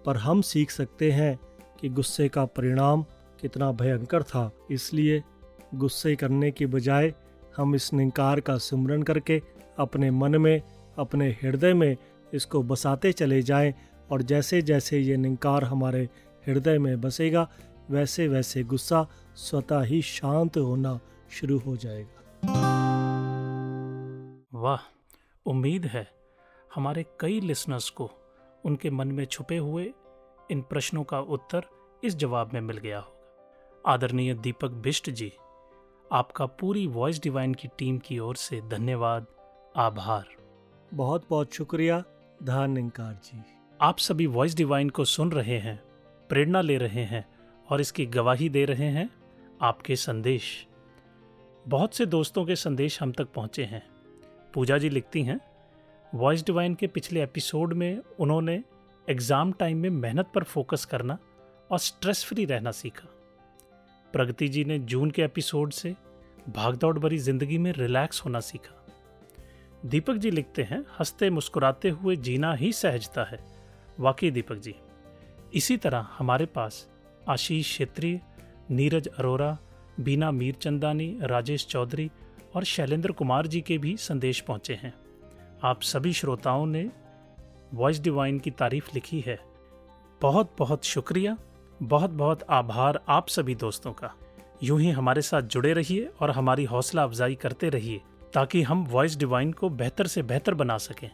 पर 0.06 0.16
हम 0.16 0.42
सीख 0.42 0.70
सकते 0.70 1.10
हैं 1.12 1.38
कि 1.80 1.88
गुस्से 1.88 2.28
का 2.28 2.44
परिणाम 2.44 3.02
कितना 3.40 3.70
भयंकर 3.72 4.22
था। 4.22 4.50
इसलिए 4.70 5.22
गुस्से 5.74 6.14
करने 6.16 6.50
की 6.50 6.66
बजाय 6.66 7.12
हम 7.56 7.74
इस 7.74 7.92
निंकार 7.92 8.40
का 8.40 8.56
सुमरन 8.58 9.02
करके 9.02 9.40
अपने 9.78 10.10
मन 10.10 10.36
में, 10.36 10.62
अपने 10.98 11.30
हृदय 11.42 11.74
में 11.74 11.96
इसको 12.34 12.62
बसाते 12.62 13.12
चले 13.12 13.42
जाएँ 13.42 13.74
और 14.10 14.22
जैसे 14.22 14.62
जैसे 14.62 14.98
ये 14.98 15.16
निंकार 15.16 15.64
हमारे 15.64 16.08
हृदय 16.46 16.78
में 16.78 17.00
बसेगा 17.00 17.48
वैसे 17.90 18.28
वैसे 18.28 18.62
गुस्सा 18.62 19.06
स्वतः 19.36 19.82
ही 19.82 20.02
शांत 20.02 20.56
होना 20.56 20.98
शुरू 21.30 21.58
हो 21.58 21.76
जाएगा। 21.76 22.19
वाह 24.52 24.78
उम्मीद 25.46 25.84
है 25.86 26.06
हमारे 26.74 27.04
कई 27.20 27.40
लिसनर्स 27.40 27.90
को 27.90 28.10
उनके 28.64 28.90
मन 28.90 29.08
में 29.08 29.24
छुपे 29.24 29.56
हुए 29.56 29.92
इन 30.50 30.62
प्रश्नों 30.62 31.04
का 31.04 31.20
उत्तर 31.20 31.64
इस 32.04 32.16
जवाब 32.16 32.52
में 32.54 32.60
मिल 32.60 32.76
गया 32.76 32.98
होगा। 32.98 33.92
आदरणीय 33.92 34.34
दीपक 34.34 34.70
बिष्ट 34.70 35.10
जी 35.10 35.32
आपका 36.12 36.46
पूरी 36.46 36.86
वॉइस 36.86 37.22
डिवाइन 37.22 37.54
की 37.54 37.68
टीम 37.68 37.98
की 37.98 38.18
ओर 38.18 38.36
से 38.36 38.60
धन्यवाद 38.60 39.26
आभार। 39.76 40.24
बहुत 40.94 41.26
बहुत 41.30 41.54
शुक्रिया 41.54 42.02
धान 42.42 42.70
निंकार 42.70 43.20
जी। 43.24 43.42
आप 43.80 43.98
सभी 43.98 44.26
वॉइस 44.26 44.56
डिवाइन 44.56 44.90
को 44.90 45.04
सुन 45.04 45.32
रहे 45.32 45.58
हैं 45.58 45.80
प्रेरणा 46.28 46.60
ले 46.60 46.76
रहे 46.76 47.04
हैं 47.04 47.24
और 47.68 47.80
इसकी 47.80 48.06
गवाही 48.06 48.48
दे 48.48 48.64
रहे 48.64 48.88
हैं 48.88 49.08
आपके 49.62 49.96
संदेश। 49.96 50.66
बहुत 51.68 51.94
से 51.94 52.06
दोस्तों 52.06 52.44
के 52.44 52.56
संदेश 52.56 53.02
हम 53.02 53.12
तक 53.12 53.32
पहुँचे 53.32 53.64
हैं। 53.64 53.99
पूजा 54.54 54.78
जी 54.78 54.88
लिखती 54.88 55.22
हैं 55.22 55.38
वॉइस 56.14 56.44
डिवाइन 56.46 56.74
के 56.74 56.86
पिछले 56.86 57.22
एपिसोड 57.22 57.72
में 57.72 58.00
उन्होंने 58.20 58.62
एग्ज़ाम 59.10 59.52
टाइम 59.52 59.78
में 59.78 59.90
मेहनत 59.90 60.30
पर 60.34 60.44
फोकस 60.44 60.84
करना 60.84 61.18
और 61.70 61.78
स्ट्रेस 61.78 62.24
फ्री 62.24 62.44
रहना 62.44 62.70
सीखा। 62.70 63.08
प्रगति 64.12 64.48
जी 64.48 64.64
ने 64.64 64.78
जून 64.78 65.10
के 65.10 65.22
एपिसोड 65.22 65.72
से 65.72 65.94
भागदौड़ 66.48 66.98
भरी 66.98 67.18
ज़िंदगी 67.18 67.58
में 67.58 67.72
रिलैक्स 67.72 68.24
होना 68.24 68.40
सीखा। 68.40 68.76
दीपक 69.86 70.14
जी 70.14 70.30
लिखते 70.30 70.62
हैं, 70.62 70.84
हँसते 70.98 71.30
मुस्कुराते 71.30 71.88
हुए 71.88 72.16
जीना 72.16 72.52
ही 72.54 72.72
सहजता 72.72 73.24
है। 73.24 73.38
वाकई 74.00 74.30
दीपक 74.30 74.56
जी, 74.56 74.74
इसी 75.54 75.76
तरह 75.76 76.06
हमारे 76.18 76.46
पास 76.46 76.86
आशीष 77.28 77.66
क्षेत्रीय, 77.66 78.20
नीरज 78.70 79.08
अरोरा, 79.08 79.56
बीना 80.00 80.30
मीरचंदानी, 80.30 81.18
राजेश 81.22 81.66
चौधरी 81.66 82.10
और 82.54 82.64
शैलेंद्र 82.64 83.12
कुमार 83.12 83.46
जी 83.46 83.60
के 83.60 83.78
भी 83.78 83.96
संदेश 83.96 84.40
पहुँचे 84.40 84.74
हैं। 84.74 84.94
आप 85.64 85.82
सभी 85.82 86.12
श्रोताओं 86.12 86.66
ने 86.66 86.90
वॉइस 87.74 88.00
डिवाइन 88.00 88.38
की 88.38 88.50
तारीफ़ 88.50 88.88
लिखी 88.94 89.20
है। 89.20 89.40
बहुत 90.22 90.52
बहुत 90.58 90.84
शुक्रिया 90.84 91.36
बहुत 91.82 92.10
बहुत 92.10 92.42
आभार 92.50 93.00
आप 93.08 93.28
सभी 93.28 93.54
दोस्तों 93.54 93.92
का। 93.92 94.14
यूँ 94.62 94.80
ही 94.80 94.90
हमारे 94.90 95.22
साथ 95.22 95.42
जुड़े 95.42 95.72
रहिए 95.72 96.10
और 96.20 96.30
हमारी 96.30 96.64
हौसला 96.64 97.02
अफजाई 97.02 97.34
करते 97.34 97.68
रहिए, 97.68 98.00
ताकि 98.32 98.62
हम 98.62 98.84
वॉइस 98.84 99.16
डिवाइन 99.16 99.52
को 99.52 99.68
बेहतर 99.68 100.06
से 100.06 100.22
बेहतर 100.22 100.54
बना 100.54 100.78
सकें। 100.78 101.10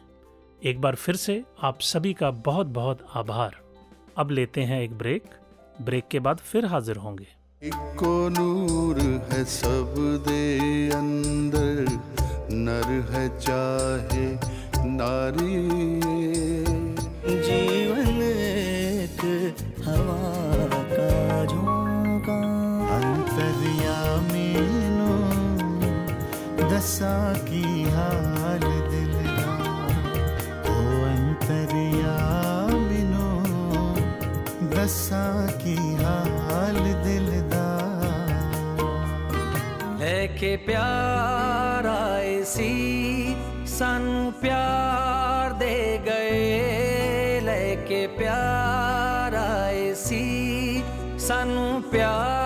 एक 0.63 0.81
बार 0.81 0.95
फिर 0.95 1.15
से 1.15 1.43
आप 1.61 1.79
सभी 1.81 2.13
का 2.13 2.31
बहुत 2.31 2.67
बहुत 2.67 3.07
आभार। 3.13 3.55
अब 4.17 4.31
लेते 4.31 4.63
हैं 4.63 4.81
एक 4.81 4.97
ब्रेक 4.97 5.23
ब्रेक 5.81 6.07
के 6.07 6.19
बाद 6.19 6.37
फिर 6.37 6.65
हाजिर 6.65 6.95
होंगे। 6.95 7.36
इको 7.61 8.15
नूर 8.29 8.99
है 9.29 9.43
सब 9.51 9.93
दे 10.25 10.41
अंदर 10.93 11.87
नर 12.53 12.89
है 13.11 13.23
चाहे 13.37 14.25
नारी 14.89 15.57
जीवन 17.47 18.21
एक 18.21 19.23
हवा 19.87 20.69
का 20.91 21.09
झोंका। 21.45 22.37
अंतर्यामी 22.97 24.45
दशा 26.69 27.17
की 27.49 27.63
हाल 27.95 28.67
दिलना 28.91 29.57
ओ 30.69 30.77
अंतर्यामी 31.09 33.01
नो 33.09 33.31
दशा 34.77 35.25
की 35.57 35.66
के 40.39 40.55
प्यारा 40.65 41.99
इसी 42.21 43.35
सन 43.77 44.03
प्यार 44.41 45.53
दे 45.59 45.75
गए 46.07 47.39
लेके 47.45 48.05
प्यारा 48.17 49.47
इसी 49.69 50.25
सन 51.27 51.49
प्यार 51.91 52.36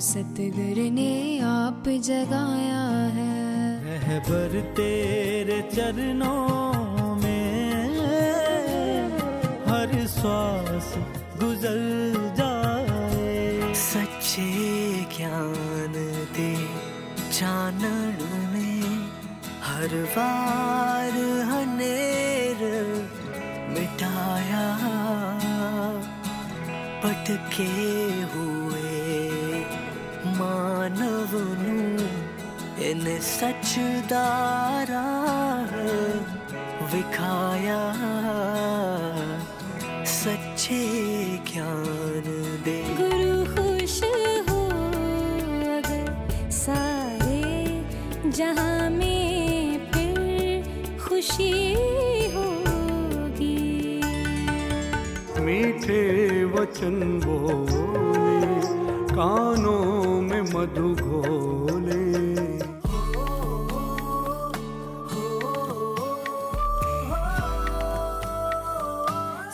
सतगुरु 0.00 0.90
ने 0.90 1.40
आप 1.40 1.84
जगाया 1.88 2.82
है। 3.08 3.38
रहबर 3.84 4.60
तेरे 4.76 5.62
चरणों 5.74 6.67
सचदारा 33.38 35.02
विखाया 36.92 37.82
सच्चे 40.12 40.80
ज्ञान 41.50 42.26
दे। 42.64 42.74
गुरु 43.00 43.36
खुश 43.52 43.98
हो 44.48 44.58
अगर 45.76 46.08
सारे 46.56 47.44
जहाँ 48.38 48.90
में 48.90 49.86
फिर 49.92 50.98
खुशी 51.04 51.52
होगी। 52.34 54.00
मीठे 55.46 56.02
वचन 56.56 56.98
बोले 57.26 58.58
कानों 59.14 60.20
में 60.28 60.42
मधु 60.54 60.94
घोल। 61.06 61.57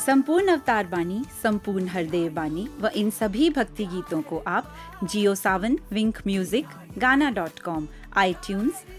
संपूर्ण 0.07 0.53
अवतार 0.53 0.87
बानी 0.87 1.25
संपूर्ण 1.43 1.89
हरदेव 1.89 2.35
बानी 2.35 2.69
व 2.81 2.87
इन 2.87 3.11
सभी 3.11 3.51
भक्ति 3.51 3.87
गीतों 3.87 4.23
को 4.23 4.43
आप 4.47 4.75
Jio 5.05 5.35
Saavn 5.35 5.79
Wynk 5.93 6.19
music 6.27 6.67
Gaana 6.99 7.31
dot 7.31 7.61
com 7.61 7.89
आई 8.17 8.35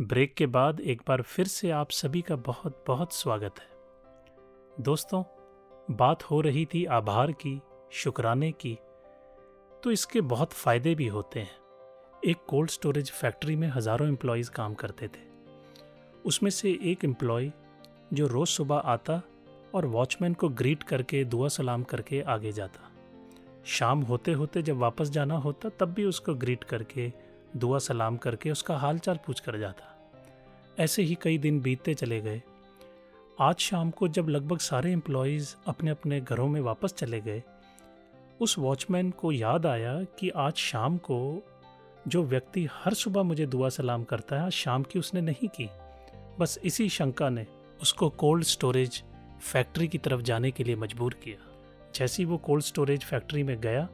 ब्रेक 0.02 0.36
के 0.36 0.46
बाद 0.46 0.80
एक 0.80 1.02
बार 1.08 1.22
फिर 1.22 1.48
से 1.48 1.72
आप 1.72 1.92
सभी 1.92 2.22
का 2.22 2.36
बहुत 2.36 2.84
बहुत 2.88 3.14
स्वागत 3.14 3.54
है। 3.60 3.68
दोस्तों 4.80 5.24
बात 5.96 6.24
हो 6.24 6.42
रही 6.42 6.66
थी 6.66 6.86
आभार 6.86 7.32
की 7.32 7.62
शुक्राने 7.92 8.52
की 8.52 8.80
तो 9.84 9.92
इसके 9.92 10.22
बहुत 10.22 10.54
फ़ायदे 10.54 10.96
भी 10.96 11.08
होते 11.08 11.40
हैं। 11.40 11.52
एक 12.26 12.38
कोल्ड 12.48 12.70
स्टोरेज 12.70 13.12
फैक्ट्री 13.12 13.56
में 13.56 13.68
हज़ारों 13.68 14.08
एम्प्लॉयज़ 14.08 14.50
काम 14.52 14.74
करते 14.74 15.08
थे। 15.08 15.30
उसमें 16.26 16.50
से 16.52 16.80
एक 16.84 17.06
एम्प्लॉय 17.06 17.52
जो 18.14 18.28
रोज़ 18.28 18.50
सुबह 18.50 18.76
आता 18.76 19.22
और 19.76 19.86
वॉचमैन 19.86 20.34
को 20.34 20.50
ग्रीट 20.50 20.84
करके 20.84 21.24
दुआ 21.24 21.48
सलाम 21.48 21.84
करके 21.84 22.22
आगे 22.22 22.52
जाता। 22.52 22.92
शाम 23.66 24.02
होते 24.02 24.34
होते 24.34 24.62
जब 24.62 24.78
वापस 24.78 25.10
जाना 25.10 25.36
होता, 25.36 25.70
तब 25.70 25.94
भी 25.94 26.06
उसको 26.06 26.36
ग्रीट 26.36 26.64
करके, 26.64 27.12
दुआ 27.58 27.80
सलाम 27.80 28.18
करके 28.18 28.52
उसका 28.52 28.78
हाल 28.78 29.00
चाल 29.00 29.20
पूछ 29.26 29.40
कर 29.40 29.58
जाता। 29.58 29.88
ऐसे 30.80 31.02
ही 31.02 31.18
कई 31.22 31.38
दिन 31.38 31.60
बीतते 31.62 31.94
चले 31.94 32.22
गए। 32.22 32.42
आज 33.40 33.56
शाम 33.56 33.92
को 33.92 34.08
जब 34.08 34.30
लगभग 34.30 34.60
सारे 34.60 34.92
एम्प्लॉयज़ 34.92 35.56
अपने 35.68 35.92
अपने 35.92 36.22
घरों 36.22 36.48
में 36.48 36.62
वापस 36.62 36.94
चले 36.94 37.22
गए 37.22 37.44
उस 38.42 38.58
वॉचमैन 38.60 39.10
को 39.12 39.32
याद 39.32 39.66
आया 39.66 39.94
कि 40.20 40.30
आज 40.30 40.54
शाम 40.54 40.98
को 40.98 41.18
जो 42.08 42.24
व्यक्ति 42.24 42.68
हर 42.72 42.94
सुबह 42.94 43.24
मुझे 43.24 43.46
दुआ 43.46 43.70
सलाम 43.70 44.04
करता 44.04 44.36
है, 44.36 44.46
आज 44.46 44.52
शाम 44.52 44.84
की 44.84 45.00
उसने 45.00 45.22
नहीं 45.22 45.48
की। 45.48 45.70
बस 46.40 46.60
इसी 46.64 46.88
शंका 46.90 47.30
ने 47.30 47.46
उसको 47.82 48.10
कोल्ड 48.10 48.44
स्टोरेज 48.44 49.04
फैक्ट्री 49.42 49.88
की 49.88 49.98
तरफ़ 49.98 50.22
जाने 50.22 50.52
के 50.52 50.64
लिए 50.64 50.76
मजबूर 50.76 51.14
किया। 51.14 51.38
जैसे 51.96 52.24
ही 52.24 52.26
वो 52.26 52.38
कोल्ड 52.38 52.64
स्टोरेज 52.64 53.04
फैक्ट्री 53.04 53.44
में 53.44 53.60
गया, 53.62 53.88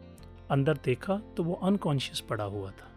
अंदर 0.52 0.78
देखा 0.86 1.22
तो 1.38 1.44
वो 1.44 1.54
अनकॉन्शियस 1.54 2.20
पड़ा 2.20 2.44
हुआ 2.44 2.72
था। 2.72 2.88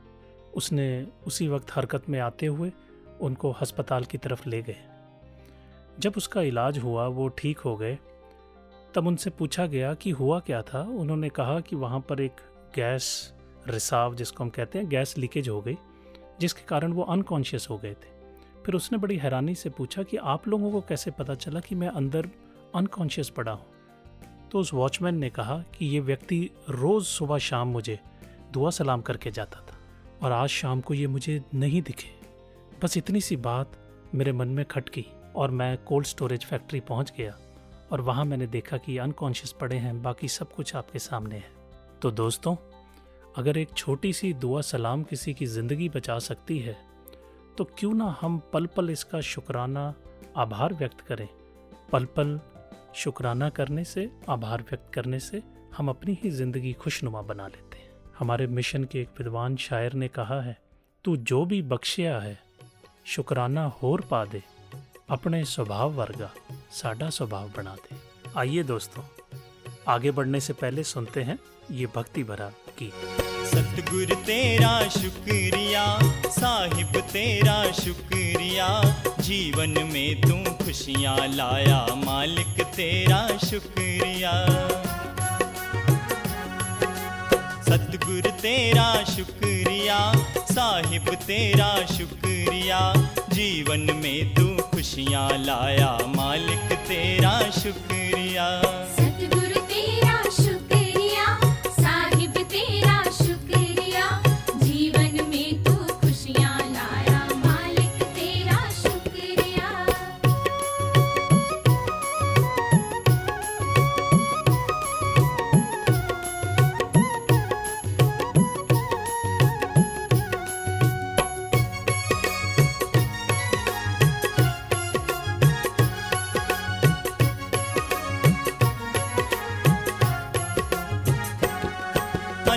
उसने 0.54 1.06
उसी 1.26 1.48
वक्त 1.48 1.72
हरकत 1.72 2.08
में 2.08 2.20
आते 2.20 2.46
हुए 2.46 2.72
उनको 3.20 3.52
अस्पताल 3.52 4.04
की 4.04 4.18
तरफ़ 4.18 4.48
ले 4.48 4.62
गए। 4.62 4.76
जब 5.98 6.12
उसका 6.16 6.42
इलाज 6.42 6.78
हुआ, 6.78 7.06
वो 7.06 7.28
ठीक 7.28 7.58
हो 7.58 7.76
गए 7.76 7.98
तब 8.94 9.06
उनसे 9.06 9.30
पूछा 9.30 9.66
गया 9.66 9.94
कि 9.94 10.10
हुआ 10.10 10.40
क्या 10.40 10.62
था। 10.62 10.82
उन्होंने 10.82 11.28
कहा 11.28 11.60
कि 11.60 11.76
वहाँ 11.76 12.00
पर 12.00 12.20
एक 12.20 12.32
गैस 12.74 13.34
रिसाव, 13.68 14.14
जिसको 14.14 14.44
हम 14.44 14.50
कहते 14.50 14.78
हैं, 14.78 14.88
गैस 14.88 15.18
लीकेज 15.18 15.48
हो 15.48 15.60
गई, 15.60 15.76
जिसके 16.40 16.62
कारण 16.68 16.92
वो 16.92 17.02
अनकॉन्शियस 17.02 17.66
हो 17.70 17.78
गए 17.78 17.92
थे। 17.92 18.20
फिर 18.66 18.74
उसने 18.74 18.98
बड़ी 18.98 19.16
हैरानी 19.16 19.54
से 19.54 19.70
पूछा 19.70 20.02
कि 20.02 20.16
आप 20.16 20.48
लोगों 20.48 20.70
को 20.70 20.80
कैसे 20.80 21.10
पता 21.10 21.34
चला 21.34 21.60
कि 21.60 21.74
मैं 21.74 21.88
अंदर 21.88 22.28
अनकॉन्शियस 22.74 23.28
पड़ा 23.28 23.52
हूँ? 23.52 23.66
तो 24.52 24.58
उस 24.58 24.74
वॉचमैन 24.74 25.14
ने 25.14 25.30
कहा 25.30 25.64
कि 25.78 25.86
ये 25.86 26.00
व्यक्ति 26.00 26.50
रोज़ 26.68 27.04
सुबह 27.04 27.38
शाम 27.38 27.68
मुझे 27.68 28.00
दुआ 28.52 28.70
सलाम 28.70 29.00
करके 29.00 29.30
जाता 29.30 29.60
था 29.60 29.76
और 30.22 30.32
आज 30.32 30.48
शाम 30.48 30.80
को 30.80 30.94
ये 30.94 31.06
मुझे 31.06 31.44
नहीं 31.54 31.82
दिखे। 31.82 32.08
बस 32.82 32.96
इतनी 32.96 33.20
सी 33.20 33.36
बात 33.36 33.72
मेरे 34.14 34.32
मन 34.32 34.48
में 34.48 34.64
खटकी 34.64 35.06
और 35.36 35.50
मैं 35.50 35.78
कोल्ड 35.78 36.06
स्टोरेज 36.06 36.44
फैक्ट्री 36.44 36.80
पहुँच 36.80 37.12
गया। 37.18 37.38
और 37.90 38.00
वहाँ 38.00 38.24
मैंने 38.24 38.46
देखा 38.48 38.76
कि 38.76 38.96
अनकॉन्शियस 38.98 39.52
पड़े 39.52 39.76
हैं, 39.76 40.02
बाकी 40.02 40.28
सब 40.30 40.52
कुछ 40.52 40.74
आपके 40.76 40.98
सामने 41.00 41.36
है। 41.36 41.50
तो 42.02 42.10
दोस्तों, 42.12 42.56
अगर 43.36 43.58
एक 43.58 43.72
छोटी 43.76 44.12
सी 44.12 44.32
दुआ 44.34 44.60
सलाम 44.62 45.02
किसी 45.04 45.34
की 45.34 45.46
ज़िंदगी 45.48 45.88
बचा 45.88 46.18
सकती 46.20 46.58
है 46.58 46.76
तो 47.58 47.64
क्यों 47.78 47.92
ना 47.94 48.16
हम 48.20 48.40
पल 48.52 48.66
पल 48.66 48.90
इसका 48.90 49.20
शुक्राना 49.22 49.82
आभार 50.36 50.74
व्यक्त 50.74 51.00
करें। 51.00 51.28
पल 51.92 52.04
पल 52.06 52.38
शुक्राना 52.94 53.48
करने 53.50 53.84
से, 53.84 54.08
आभार 54.28 54.62
व्यक्त 54.62 54.92
करने 54.94 55.18
से 55.20 55.42
हम 55.76 55.88
अपनी 55.88 56.18
ही 56.22 56.30
ज़िंदगी 56.30 56.72
खुशनुमा 56.74 57.22
बना 57.22 57.46
लेते 57.46 57.78
हैं। 57.78 57.90
हमारे 58.18 58.46
मिशन 58.48 58.84
के 58.84 59.00
एक 59.00 59.08
विद्वान 59.18 59.56
शायर 59.58 59.92
ने 59.94 60.08
कहा 60.10 60.40
है, 60.40 60.56
तू 61.04 61.16
जो 61.18 61.44
भी 61.44 61.60
बख्शिया 61.64 62.18
है, 62.18 62.38
शुक्राना 63.06 63.64
होर 63.76 64.00
पा 64.10 64.24
दे। 64.24 64.42
अपने 65.10 65.44
स्वभाव 65.44 65.92
वर्गा 65.92 66.30
साडा 66.72 67.08
स्वभाव 67.10 67.48
बना 67.56 67.74
दे 67.76 67.96
आइए 68.38 68.62
दोस्तों, 68.62 69.02
आगे 69.88 70.10
बढ़ने 70.10 70.40
से 70.40 70.52
पहले 70.52 70.84
सुनते 70.84 71.22
हैं 71.22 71.38
ये 71.70 71.86
भक्ति 71.86 72.22
भरा 72.24 72.46
गीत। 72.78 72.92
सतगुर 73.46 74.14
तेरा 74.26 74.72
शुक्रिया, 74.88 75.84
साहिब 76.30 77.00
तेरा 77.12 77.56
शुक्रिया, 77.72 78.68
जीवन 79.20 79.74
में 79.92 80.20
तू 80.20 80.64
खुशियाँ 80.64 81.16
लाया, 81.28 81.86
मालिक 82.04 82.62
तेरा 82.76 83.26
शुक्रिया। 83.46 84.32
सतगुर 87.64 88.30
तेरा 88.42 88.92
शुक्रिया, 89.06 89.98
साहिब 90.52 91.14
तेरा 91.26 91.74
शुक्रिया, 91.86 92.80
जीवन 93.32 93.86
में 93.96 94.34
तू 94.34 94.48
खुशियाँ 94.80 95.30
लाया 95.44 95.90
मालिक 96.16 96.72
तेरा 96.88 97.32
शुक्रिया। 97.52 98.46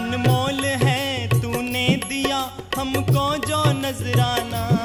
अनमोल 0.03 0.59
है 0.83 1.27
तूने 1.41 1.87
दिया 2.07 2.39
हमको 2.77 3.25
जो 3.47 3.63
नजराना। 3.79 4.82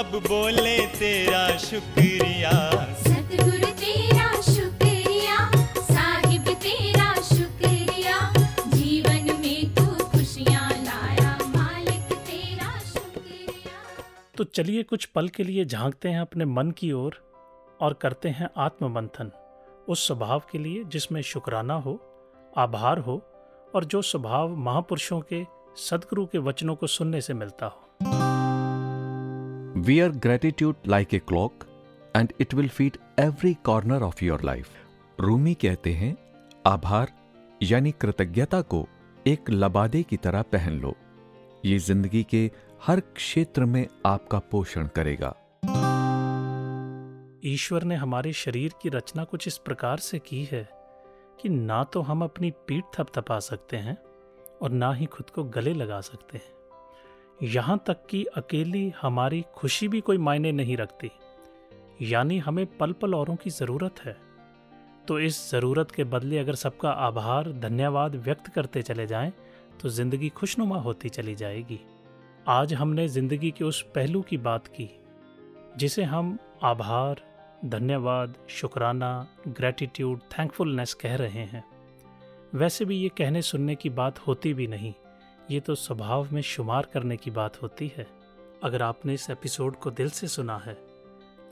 अब 0.00 0.12
बोले 0.26 0.76
तेरा 0.86 1.56
शुक्रिया। 1.58 2.50
सतगुरु 2.96 3.70
तेरा 3.80 4.28
शुक्रिया 4.42 5.36
साहिब 5.78 6.44
तेरा 6.62 7.08
शुक्रिया 7.22 8.14
जीवन 8.74 9.28
में 9.40 9.74
तू 9.74 9.84
खुशियाँ 10.04 10.70
लाया 10.70 11.36
मालिक 11.46 12.14
तेरा 12.28 12.70
शुक्रिया। 12.78 13.82
तो 14.36 14.44
चलिए 14.44 14.82
कुछ 14.82 15.04
पल 15.04 15.28
के 15.28 15.44
लिए 15.44 15.64
झांकते 15.64 16.08
हैं 16.08 16.20
अपने 16.20 16.44
मन 16.44 16.70
की 16.70 16.92
ओर 16.92 17.20
और 17.80 17.98
करते 18.02 18.28
हैं 18.28 18.50
आत्ममंथन। 18.58 19.30
उस 19.88 20.06
स्वभाव 20.06 20.42
के 20.52 20.58
लिए 20.58 20.84
जिसमें 20.84 21.22
शुक्राना 21.22 21.74
हो 21.74 21.98
आभार 22.58 22.98
हो 22.98 23.20
और 23.74 23.84
जो 23.84 24.02
स्वभाव 24.02 24.56
महापुरुषों 24.56 25.20
के 25.32 25.44
सदगुरु 25.76 26.26
के 26.26 26.38
वचनों 26.38 26.74
को 26.74 26.86
सुनने 26.86 27.20
से 27.20 27.34
मिलता 27.34 27.66
हो। 27.66 27.89
Wear 29.76 30.10
gratitude 30.10 30.74
like 30.84 31.12
a 31.12 31.20
clock 31.20 31.64
and 32.14 32.32
it 32.40 32.54
will 32.54 32.68
feed 32.68 32.96
every 33.18 33.54
corner 33.54 33.98
of 34.02 34.20
your 34.20 34.38
life. 34.38 34.70
Rumi 35.20 35.54
कहते 35.54 35.92
हैं, 35.92 36.16
आभार, 36.66 37.12
यानी 37.62 37.90
कृतज्ञता 37.90 38.60
को 38.60 38.88
एक 39.26 39.50
लबादे 39.50 40.02
की 40.02 40.16
तरह 40.16 40.42
पहन 40.42 40.72
लो। 40.72 40.94
ये 41.64 41.78
ज़िंदगी 41.78 42.22
के 42.22 42.50
हर 42.86 43.00
क्षेत्र 43.00 43.64
में 43.64 43.86
आपका 44.06 44.38
पोषण 44.38 44.86
करेगा। 44.86 45.34
ईश्वर 47.44 47.82
ने 47.82 47.94
हमारे 47.94 48.32
शरीर 48.32 48.72
की 48.82 48.88
रचना 48.88 49.24
कुछ 49.24 49.48
इस 49.48 49.58
प्रकार 49.58 49.98
से 49.98 50.18
की 50.18 50.44
है 50.44 50.68
कि 51.42 51.48
ना 51.48 51.84
तो 51.84 52.00
हम 52.00 52.24
अपनी 52.24 52.50
पीठ 52.50 52.84
थपथपा 52.98 53.40
सकते 53.40 53.76
हैं 53.76 53.98
और 54.62 54.70
ना 54.70 54.92
ही 54.92 55.06
खुद 55.06 55.30
को 55.30 55.44
गले 55.44 55.74
लगा 55.74 56.00
सकते 56.00 56.38
हैं। 56.38 56.59
यहाँ 57.40 57.82
तक 57.86 58.06
कि 58.10 58.24
अकेली 58.36 58.92
हमारी 59.00 59.44
खुशी 59.54 59.86
भी 59.88 60.00
कोई 60.00 60.18
मायने 60.18 60.50
नहीं 60.52 60.76
रखती। 60.76 61.10
यानी 62.02 62.38
हमें 62.38 62.66
पल 62.78 62.92
पल 62.92 63.14
औरों 63.14 63.36
की 63.36 63.50
ज़रूरत 63.50 64.00
है। 64.04 64.16
तो 65.08 65.18
इस 65.18 65.50
ज़रूरत 65.50 65.90
के 65.90 66.04
बदले 66.04 66.38
अगर 66.38 66.54
सबका 66.54 66.90
आभार, 66.90 67.50
धन्यवाद 67.52 68.16
व्यक्त 68.16 68.48
करते 68.48 68.82
चले 68.82 69.06
जाएँ 69.06 69.32
तो 69.80 69.88
ज़िंदगी 69.88 70.28
खुशनुमा 70.28 70.78
होती 70.78 71.08
चली 71.08 71.34
जाएगी। 71.34 71.80
आज 72.48 72.74
हमने 72.74 73.08
ज़िंदगी 73.08 73.50
के 73.50 73.64
उस 73.64 73.82
पहलू 73.94 74.22
की 74.22 74.36
बात 74.38 74.66
की, 74.66 74.88
जिसे 75.78 76.02
हम 76.04 76.38
आभार, 76.62 77.20
धन्यवाद, 77.64 78.34
शुक्राना 78.50 79.26
ग्रैटिट्यूड 79.48 80.20
थैंकफुलनेस 80.32 80.94
कह 80.94 81.16
रहे 81.16 81.44
हैं। 81.44 81.64
वैसे 82.54 82.84
भी 82.84 82.96
ये 82.96 83.08
कहने 83.08 83.42
सुनने 83.42 83.74
की 83.74 83.90
बात 83.90 84.18
होती 84.18 84.54
भी 84.54 84.66
नहीं। 84.66 84.92
ये 85.50 85.60
तो 85.60 85.74
स्वभाव 85.74 86.28
में 86.32 86.42
शुमार 86.42 86.88
करने 86.92 87.16
की 87.16 87.30
बात 87.30 87.62
होती 87.62 87.92
है। 87.96 88.06
अगर 88.64 88.82
आपने 88.82 89.14
इस 89.14 89.30
एपिसोड 89.30 89.76
को 89.76 89.90
दिल 89.90 90.10
से 90.10 90.28
सुना 90.28 90.56
है 90.56 90.90